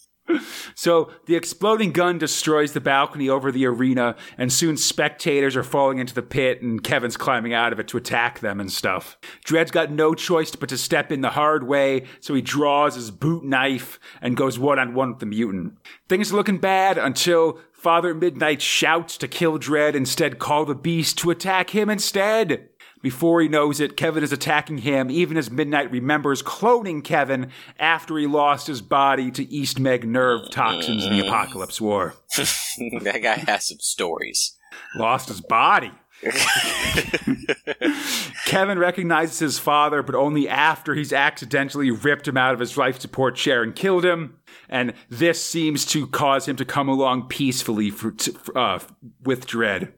[0.74, 5.98] So the exploding gun destroys the balcony over the arena, and soon spectators are falling
[5.98, 9.16] into the pit, and Kevin's climbing out of it to attack them and stuff.
[9.44, 13.10] Dredd's got no choice but to step in the hard way, so he draws his
[13.10, 15.78] boot knife and goes one on one with the mutant.
[16.10, 21.16] Things are looking bad until Father Midnight shouts to kill Dredd, instead call the beast
[21.18, 22.68] to attack him instead.
[23.02, 28.18] Before he knows it, Kevin is attacking him, even as Midnight remembers cloning Kevin after
[28.18, 31.28] he lost his body to East Meg nerve toxins in the mm.
[31.28, 32.14] Apocalypse War.
[32.36, 34.56] that guy has some stories.
[34.96, 35.92] Lost his body.
[38.46, 43.00] Kevin recognizes his father, but only after he's accidentally ripped him out of his life
[43.00, 44.38] support chair and killed him.
[44.68, 48.14] And this seems to cause him to come along peacefully for,
[48.54, 48.80] uh,
[49.24, 49.92] with Dredd.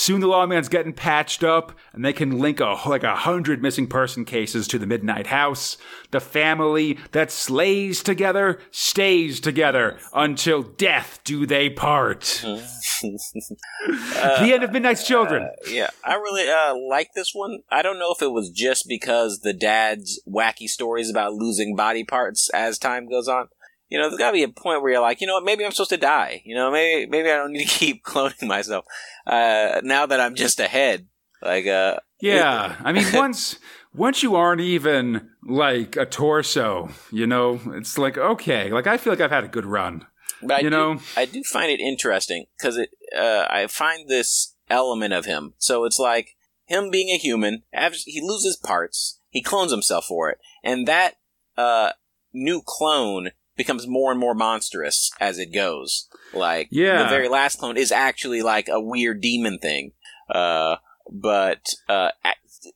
[0.00, 3.86] Soon the lawman's getting patched up, and they can link a, like a hundred missing
[3.86, 5.76] person cases to the Midnight House.
[6.10, 12.40] The family that slays together stays together until death do they part.
[13.02, 15.50] the end of Midnight's Children.
[15.68, 17.58] Yeah, I really uh, like this one.
[17.70, 22.04] I don't know if it was just because the dad's wacky stories about losing body
[22.04, 23.48] parts as time goes on.
[23.90, 25.64] You know, there's got to be a point where you're like, you know what, maybe
[25.64, 26.42] I'm supposed to die.
[26.44, 28.84] You know, maybe maybe I don't need to keep cloning myself.
[29.26, 31.06] Uh, now that I'm just ahead,
[31.42, 33.58] like, uh, Yeah, I mean once
[33.92, 39.12] once you aren't even like a torso, you know, it's like okay, like I feel
[39.12, 40.06] like I've had a good run.
[40.42, 41.00] But I You do, know?
[41.16, 42.90] I do find it interesting because it.
[43.16, 45.54] Uh, I find this element of him.
[45.58, 47.64] So it's like him being a human.
[48.06, 49.20] He loses parts.
[49.28, 51.16] He clones himself for it, and that
[51.58, 51.90] uh,
[52.32, 53.30] new clone
[53.62, 56.08] becomes more and more monstrous as it goes.
[56.32, 57.02] Like Yeah.
[57.02, 59.92] the very last clone is actually like a weird demon thing.
[60.28, 60.76] Uh,
[61.10, 62.10] but uh,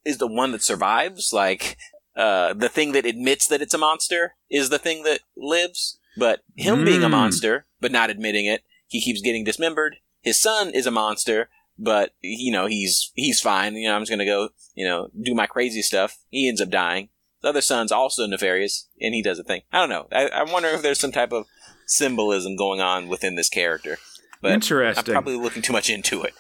[0.04, 1.76] is the one that survives like
[2.16, 5.98] uh, the thing that admits that it's a monster is the thing that lives.
[6.16, 7.10] But him being a Mm.
[7.18, 9.96] monster, but not admitting it, he keeps getting dismembered.
[10.22, 13.74] His son is a monster, but you know he's he's fine.
[13.74, 16.18] You know, I'm just gonna go, you know, do my crazy stuff.
[16.30, 17.08] He ends up dying.
[17.44, 19.64] The other son's also nefarious, and he does a thing.
[19.70, 20.06] I don't know.
[20.10, 21.44] I, I wonder if there's some type of
[21.86, 23.98] symbolism going on within this character.
[24.40, 26.32] But I'm probably looking too much into it.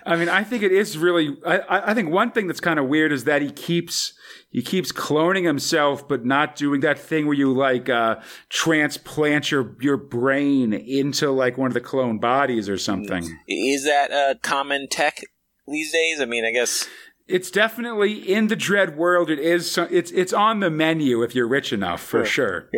[0.06, 1.36] I mean, I think it is really.
[1.46, 4.12] I, I think one thing that's kind of weird is that he keeps
[4.50, 8.16] he keeps cloning himself, but not doing that thing where you like uh,
[8.48, 13.38] transplant your your brain into like one of the clone bodies or something.
[13.46, 15.20] Is that uh, common tech
[15.68, 16.20] these days?
[16.20, 16.88] I mean, I guess.
[17.28, 19.30] It's definitely in the Dredd world.
[19.30, 19.70] It is.
[19.70, 22.68] So, it's it's on the menu if you're rich enough for sure.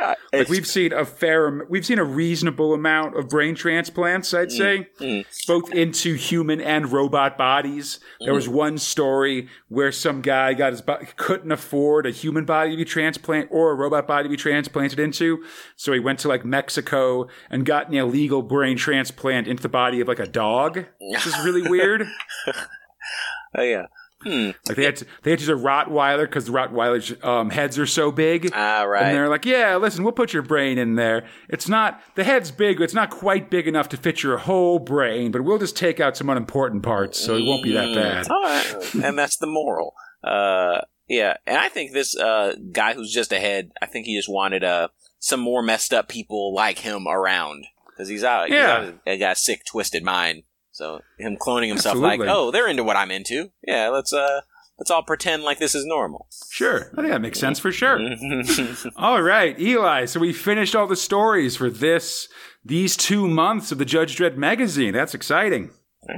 [0.00, 4.32] Uh, Like we've seen a fair, we've seen a reasonable amount of brain transplants.
[4.32, 4.88] I'd say,
[5.46, 8.00] both into human and robot bodies.
[8.18, 12.70] There was one story where some guy got his body couldn't afford a human body
[12.70, 15.44] to be transplanted or a robot body to be transplanted into,
[15.76, 20.00] so he went to like Mexico and got an illegal brain transplant into the body
[20.00, 20.86] of like a dog.
[21.12, 22.06] This is really weird.
[23.56, 23.86] Oh yeah.
[24.22, 24.50] Hmm.
[24.68, 27.78] Like they had to, they had to use a Rottweiler because the Rottweiler's um, heads
[27.78, 28.50] are so big.
[28.54, 29.06] Ah, right.
[29.06, 31.26] And they're like, yeah, listen, we'll put your brain in there.
[31.48, 35.32] It's not the head's big, it's not quite big enough to fit your whole brain.
[35.32, 38.30] But we'll just take out some unimportant parts, so it won't be that bad.
[38.30, 38.94] All right.
[38.94, 39.94] and that's the moral.
[40.22, 44.30] Uh, yeah, and I think this uh, guy who's just ahead, I think he just
[44.30, 44.88] wanted uh,
[45.18, 48.50] some more messed up people like him around because he's out.
[48.50, 48.80] Yeah.
[48.84, 50.44] he's out, he got a sick, twisted mind.
[50.82, 52.26] So him cloning himself, Absolutely.
[52.26, 53.52] like, oh, they're into what I'm into.
[53.64, 54.40] Yeah, let's uh,
[54.80, 56.26] let's all pretend like this is normal.
[56.50, 58.00] Sure, I think that makes sense for sure.
[58.96, 60.06] All right, Eli.
[60.06, 62.26] So we finished all the stories for this
[62.64, 64.92] these two months of the Judge Dredd magazine.
[64.92, 65.70] That's exciting.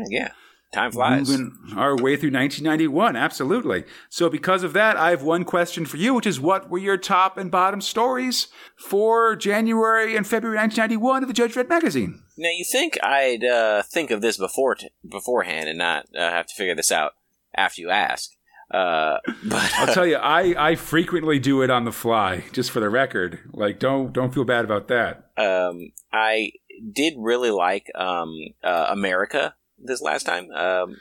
[0.08, 0.30] yeah,
[0.72, 1.28] time flies.
[1.28, 3.84] Moving our way through 1991, absolutely.
[4.08, 6.96] So, because of that, I have one question for you, which is what were your
[6.96, 8.48] top and bottom stories
[8.78, 12.23] for January and February 1991 of the Judge Dredd magazine?
[12.37, 16.47] Now you think I'd uh, think of this before t- beforehand and not uh, have
[16.47, 17.12] to figure this out
[17.55, 18.30] after you ask.
[18.70, 22.80] Uh, but I'll tell you, I, I frequently do it on the fly, just for
[22.80, 23.39] the record.
[23.53, 25.30] Like, don't don't feel bad about that.
[25.37, 26.53] um, I
[26.93, 30.51] did really like um, uh, America this last time.
[30.51, 30.97] Um,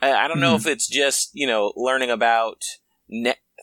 [0.00, 2.62] I, I don't know if it's just you know learning about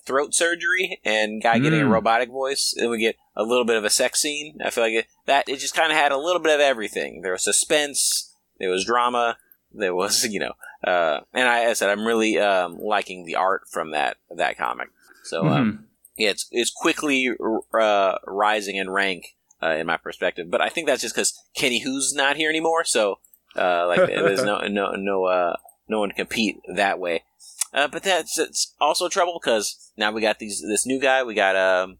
[0.05, 1.89] throat surgery and guy getting a Mm.
[1.91, 4.57] robotic voice, and we get a little bit of a sex scene.
[4.63, 7.21] I feel like it, that it just kind of had a little bit of everything.
[7.21, 9.37] There was suspense, there was drama,
[9.73, 10.53] there was you know,
[10.83, 14.89] uh, and I, I said I'm really um, liking the art from that that comic.
[15.23, 15.83] So um, Mhm.
[16.17, 17.31] yeah, it's it's quickly
[17.73, 20.49] uh, rising in rank uh, in my perspective.
[20.51, 22.83] But I think that's just because Kenny Who's not here anymore.
[22.83, 23.19] So
[23.55, 25.55] uh, like there's no no no uh,
[25.87, 27.23] no one to compete that way.
[27.75, 31.23] Uh, but that's it's also trouble because now we got these this new guy.
[31.23, 31.97] We got um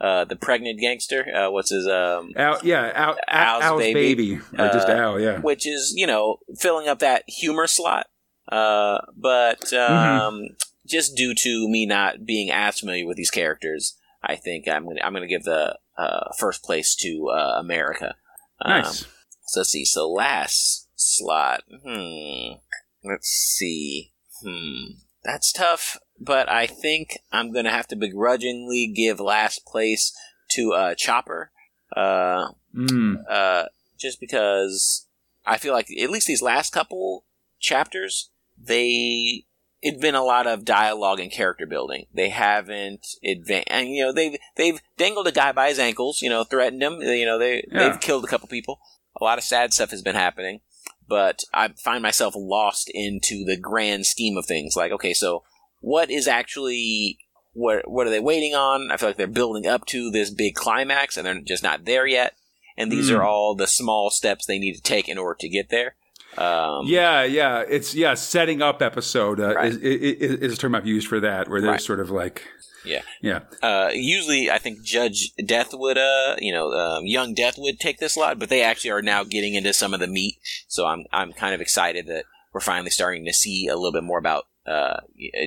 [0.00, 1.26] uh the pregnant gangster.
[1.34, 4.14] Uh, what's his um Al, yeah, Al, Al, Al's Al's, baby.
[4.36, 4.40] baby.
[4.56, 5.40] Or just Uh, Al, yeah.
[5.40, 8.06] which is you know filling up that humor slot.
[8.50, 10.46] Uh, but um,
[10.86, 15.00] just due to me not being as familiar with these characters, I think I'm gonna
[15.02, 18.14] I'm gonna give the uh, first place to uh, America.
[18.60, 19.06] Um, Nice.
[19.48, 19.84] So let's see.
[19.84, 21.62] So last slot.
[21.84, 22.58] Hmm.
[23.02, 24.12] Let's see.
[24.44, 24.98] Hmm.
[25.26, 30.16] That's tough, but I think I'm gonna have to begrudgingly give last place
[30.50, 31.50] to uh, Chopper.
[31.94, 33.24] Uh, Mm.
[33.28, 33.64] uh,
[33.98, 35.06] just because
[35.46, 37.24] I feel like at least these last couple
[37.58, 39.46] chapters, they
[39.82, 42.04] it'd been a lot of dialogue and character building.
[42.12, 46.28] They haven't advanced, and you know they've they've dangled a guy by his ankles, you
[46.28, 47.00] know, threatened him.
[47.00, 47.88] You know they Yeah.
[47.88, 48.78] they've killed a couple people.
[49.18, 50.60] A lot of sad stuff has been happening,
[51.08, 54.76] but I find myself lost into the grand scheme of things.
[54.76, 55.42] Like, okay, so
[55.80, 57.18] what is actually
[57.52, 58.90] what what are they waiting on?
[58.90, 62.06] I feel like they're building up to this big climax, and they're just not there
[62.06, 62.34] yet.
[62.76, 63.16] And these Hmm.
[63.16, 65.96] are all the small steps they need to take in order to get there.
[66.38, 68.14] Um, Yeah, yeah, it's yeah.
[68.14, 69.68] Setting up episode uh, Right.
[69.72, 71.80] is, is, is a term I've used for that, where there's Right.
[71.80, 72.42] sort of like,
[72.84, 73.02] Yeah.
[73.22, 77.80] yeah, Uh, usually, I think Judge Death would, uh, you know, um, Young Death would
[77.80, 80.36] take this lot, but they actually are now getting into some of the meat.
[80.68, 84.04] So I'm I'm kind of excited that we're finally starting to see a little bit
[84.04, 85.00] more about uh,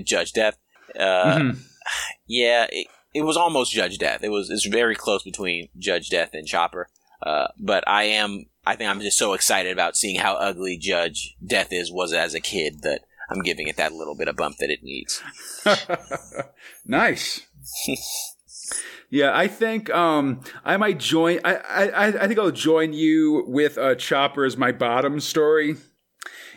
[0.03, 0.57] Judge Death.
[0.97, 1.57] Uh, Mhm.
[2.27, 4.23] Yeah, it, it was almost Judge Death.
[4.23, 6.89] It was it's very close between Judge Death and Chopper.
[7.21, 11.35] Uh, but I am I think I'm just so excited about seeing how ugly Judge
[11.43, 14.57] Death is was as a kid that I'm giving it that little bit of bump
[14.57, 15.23] that it needs.
[16.85, 17.47] nice.
[19.09, 21.39] yeah, I think um, I might join.
[21.43, 25.77] I, I I think I'll join you with uh, Chopper as my bottom story.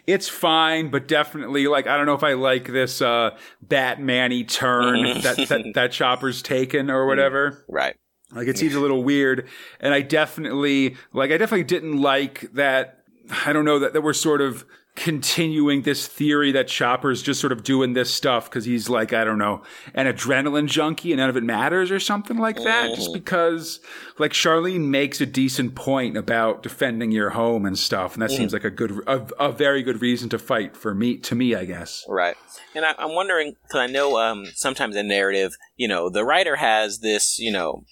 [0.07, 5.03] It's fine, but definitely like I don't know if I like this uh, Batman-y turn
[5.23, 7.65] that, that that Chopper's taken or whatever.
[7.71, 7.97] Right.
[8.35, 9.49] Like it seems a little weird,
[9.81, 12.99] and I definitely like I definitely didn't like that.
[13.47, 14.65] I don't know that that we're sort of
[14.95, 19.25] continuing this theory that Chopper's just sort of doing this stuff because he's like I
[19.25, 19.63] don't know
[19.95, 22.95] an adrenaline junkie and none of it matters or something like that.
[22.95, 23.81] Just because
[24.19, 28.53] like Charlene makes a decent point about defending your home and stuff, and that seems
[28.53, 31.65] like a good a, a very good reason to fight for me to me I
[31.65, 32.05] guess.
[32.09, 32.37] Right.
[32.75, 36.57] And I, I'm wondering because I know um, sometimes in narrative, you know, the writer
[36.57, 37.85] has this, you know,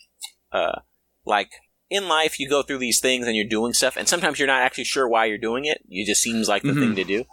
[0.53, 0.81] uh,
[1.25, 1.51] like
[1.89, 4.63] in life you go through these things and you're doing stuff, and sometimes you're not
[4.63, 5.83] actually sure why you're doing it.
[5.89, 6.79] It just seems like the Mhm.
[6.81, 7.25] thing to do.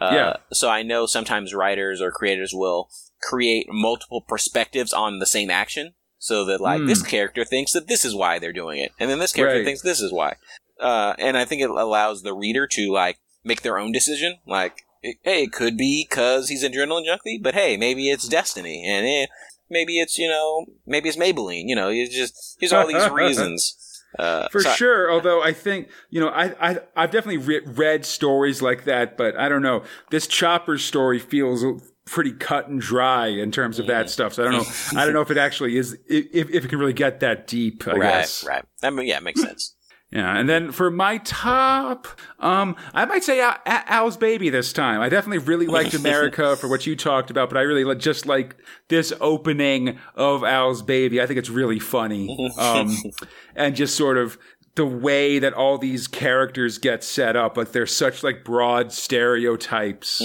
[0.00, 0.36] Uh, Yeah.
[0.52, 2.90] So I know sometimes writers or creators will
[3.22, 6.86] create multiple perspectives on the same action, so that like Mm.
[6.86, 9.64] this character thinks that this is why they're doing it, and then this character Right.
[9.64, 10.36] thinks this is why.
[10.80, 14.38] Uh, and I think it allows the reader to like make their own decision.
[14.46, 19.06] Like, hey, it could be because he's adrenaline junkie, but hey, maybe it's destiny, and
[19.06, 19.26] eh,
[19.70, 21.64] maybe it's you know, maybe it's Maybelline.
[21.66, 23.76] You know, you just here's all these reasons.
[24.18, 25.12] Uh, For so- sure.
[25.12, 29.36] Although I think you know, I, I I've definitely re- read stories like that, but
[29.36, 29.82] I don't know.
[30.10, 31.64] This Chopper story feels
[32.06, 34.32] pretty cut and dry in terms of that stuff.
[34.34, 34.98] So I don't know.
[35.00, 37.86] I don't know if it actually is if if it can really get that deep.
[37.86, 38.44] I right, guess.
[38.44, 38.64] right.
[38.82, 39.74] I mean, yeah, it makes sense.
[40.12, 42.06] Yeah, and then for my top,
[42.38, 45.00] um, I might say Al- Al's Baby this time.
[45.00, 48.24] I definitely really liked America for what you talked about, but I really li- just
[48.24, 48.54] like
[48.88, 51.20] this opening of Al's Baby.
[51.20, 52.96] I think it's really funny, um,
[53.56, 54.38] and just sort of
[54.76, 57.56] the way that all these characters get set up.
[57.56, 60.22] Like they're such like broad stereotypes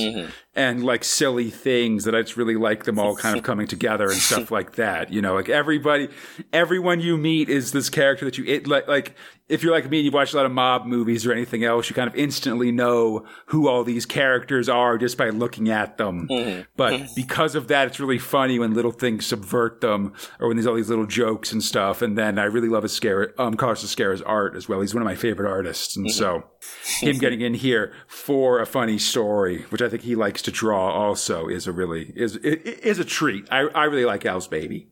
[0.54, 4.10] and like silly things that I just really like them all kind of coming together
[4.10, 5.12] and stuff like that.
[5.12, 6.10] You know, like everybody,
[6.52, 9.16] everyone you meet is this character that you it like like
[9.52, 11.90] if you're like me and you've watched a lot of mob movies or anything else,
[11.90, 16.28] you kind of instantly know who all these characters are just by looking at them.
[16.30, 16.62] Mm-hmm.
[16.78, 17.14] But mm-hmm.
[17.18, 20.76] because of that, it's really funny when little things subvert them or when there's all
[20.76, 22.02] these little jokes and stuff.
[22.02, 24.80] And then I really love Ezquerra, um, Carlos Ezquerra's art as well.
[24.80, 25.98] He's one of my favorite artists.
[25.98, 27.08] And so mm-hmm.
[27.08, 30.92] him getting in here for a funny story, which I think he likes to draw
[30.92, 33.52] also is a really, is, is a treat.
[33.52, 34.88] I, I really like Al's Baby.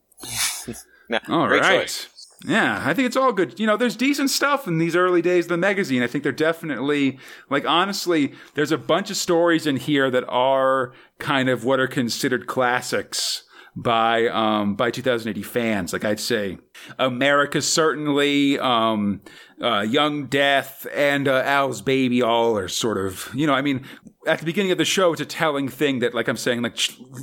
[1.29, 2.08] All right.
[2.45, 3.59] Yeah, I think it's all good.
[3.59, 6.01] You know, there's decent stuff in these early days of the magazine.
[6.01, 7.19] I think they're definitely,
[7.49, 11.87] like, honestly, there's a bunch of stories in here that are kind of what are
[11.87, 13.43] considered classics
[13.75, 16.57] by um by 2000 AD fans like i'd say
[16.97, 19.21] america certainly um
[19.61, 23.85] uh young death and uh, al's baby all are sort of you know i mean
[24.27, 26.77] at the beginning of the show it's a telling thing that like i'm saying like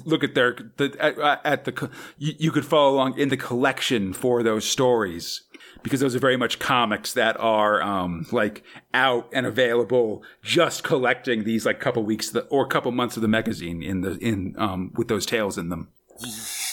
[0.05, 3.37] look at their the at, at the co- you, you could follow along in the
[3.37, 5.43] collection for those stories
[5.83, 11.45] because those are very much comics that are um, like out and available just collecting
[11.45, 14.91] these like couple weeks the, or couple months of the magazine in the in um,
[14.97, 15.89] with those tales in them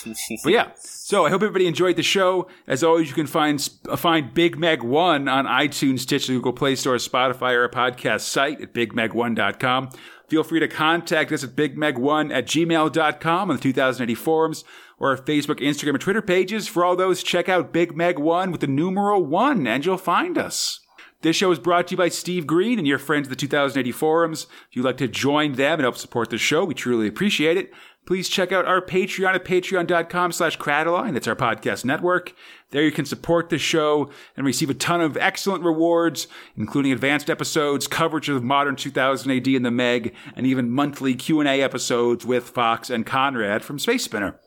[0.44, 3.96] but yeah so i hope everybody enjoyed the show as always you can find uh,
[3.96, 8.62] find big meg 1 on itunes stitcher google play store spotify or a podcast site
[8.62, 9.90] at bigmeg1.com
[10.28, 14.64] feel free to contact us at bigmeg1 at gmail.com on the 2000 AD forums
[15.00, 18.52] or our facebook instagram and twitter pages for all those check out big meg 1
[18.52, 20.80] with the numeral 1 and you'll find us
[21.24, 23.88] this show is brought to you by Steve Green and your friends at the 2000
[23.88, 24.46] AD forums.
[24.70, 27.74] If you'd like to join them and help support the show, we truly appreciate it.
[28.06, 31.14] Please check out our Patreon at patreon.com slash Crataline.
[31.14, 32.34] That's our podcast network.
[32.72, 36.28] There you can support the show and receive a ton of excellent rewards,
[36.58, 41.62] including advanced episodes, coverage of modern 2000 AD in the Meg, and even monthly Q&A
[41.62, 44.40] episodes with Fox and Conrad from Space Spinner.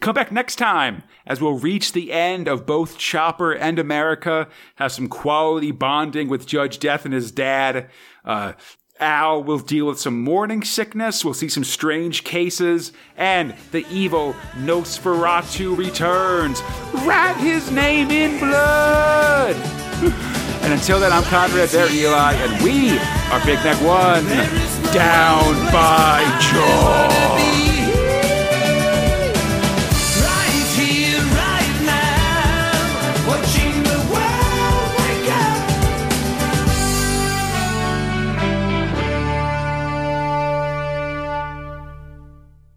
[0.00, 4.92] Come back next time as we'll reach the end of both Chopper and America, have
[4.92, 7.88] some quality bonding with Judge Death and his dad.
[8.24, 8.54] Uh,
[9.04, 11.24] Al will deal with some morning sickness.
[11.24, 12.90] We'll see some strange cases.
[13.18, 16.62] And the evil Nosferatu returns.
[17.04, 19.56] Write his name in blood.
[20.62, 22.98] And until then, I'm Conrad, there Eli, and we
[23.30, 24.24] are Big Meg One.
[24.94, 27.73] Down by George.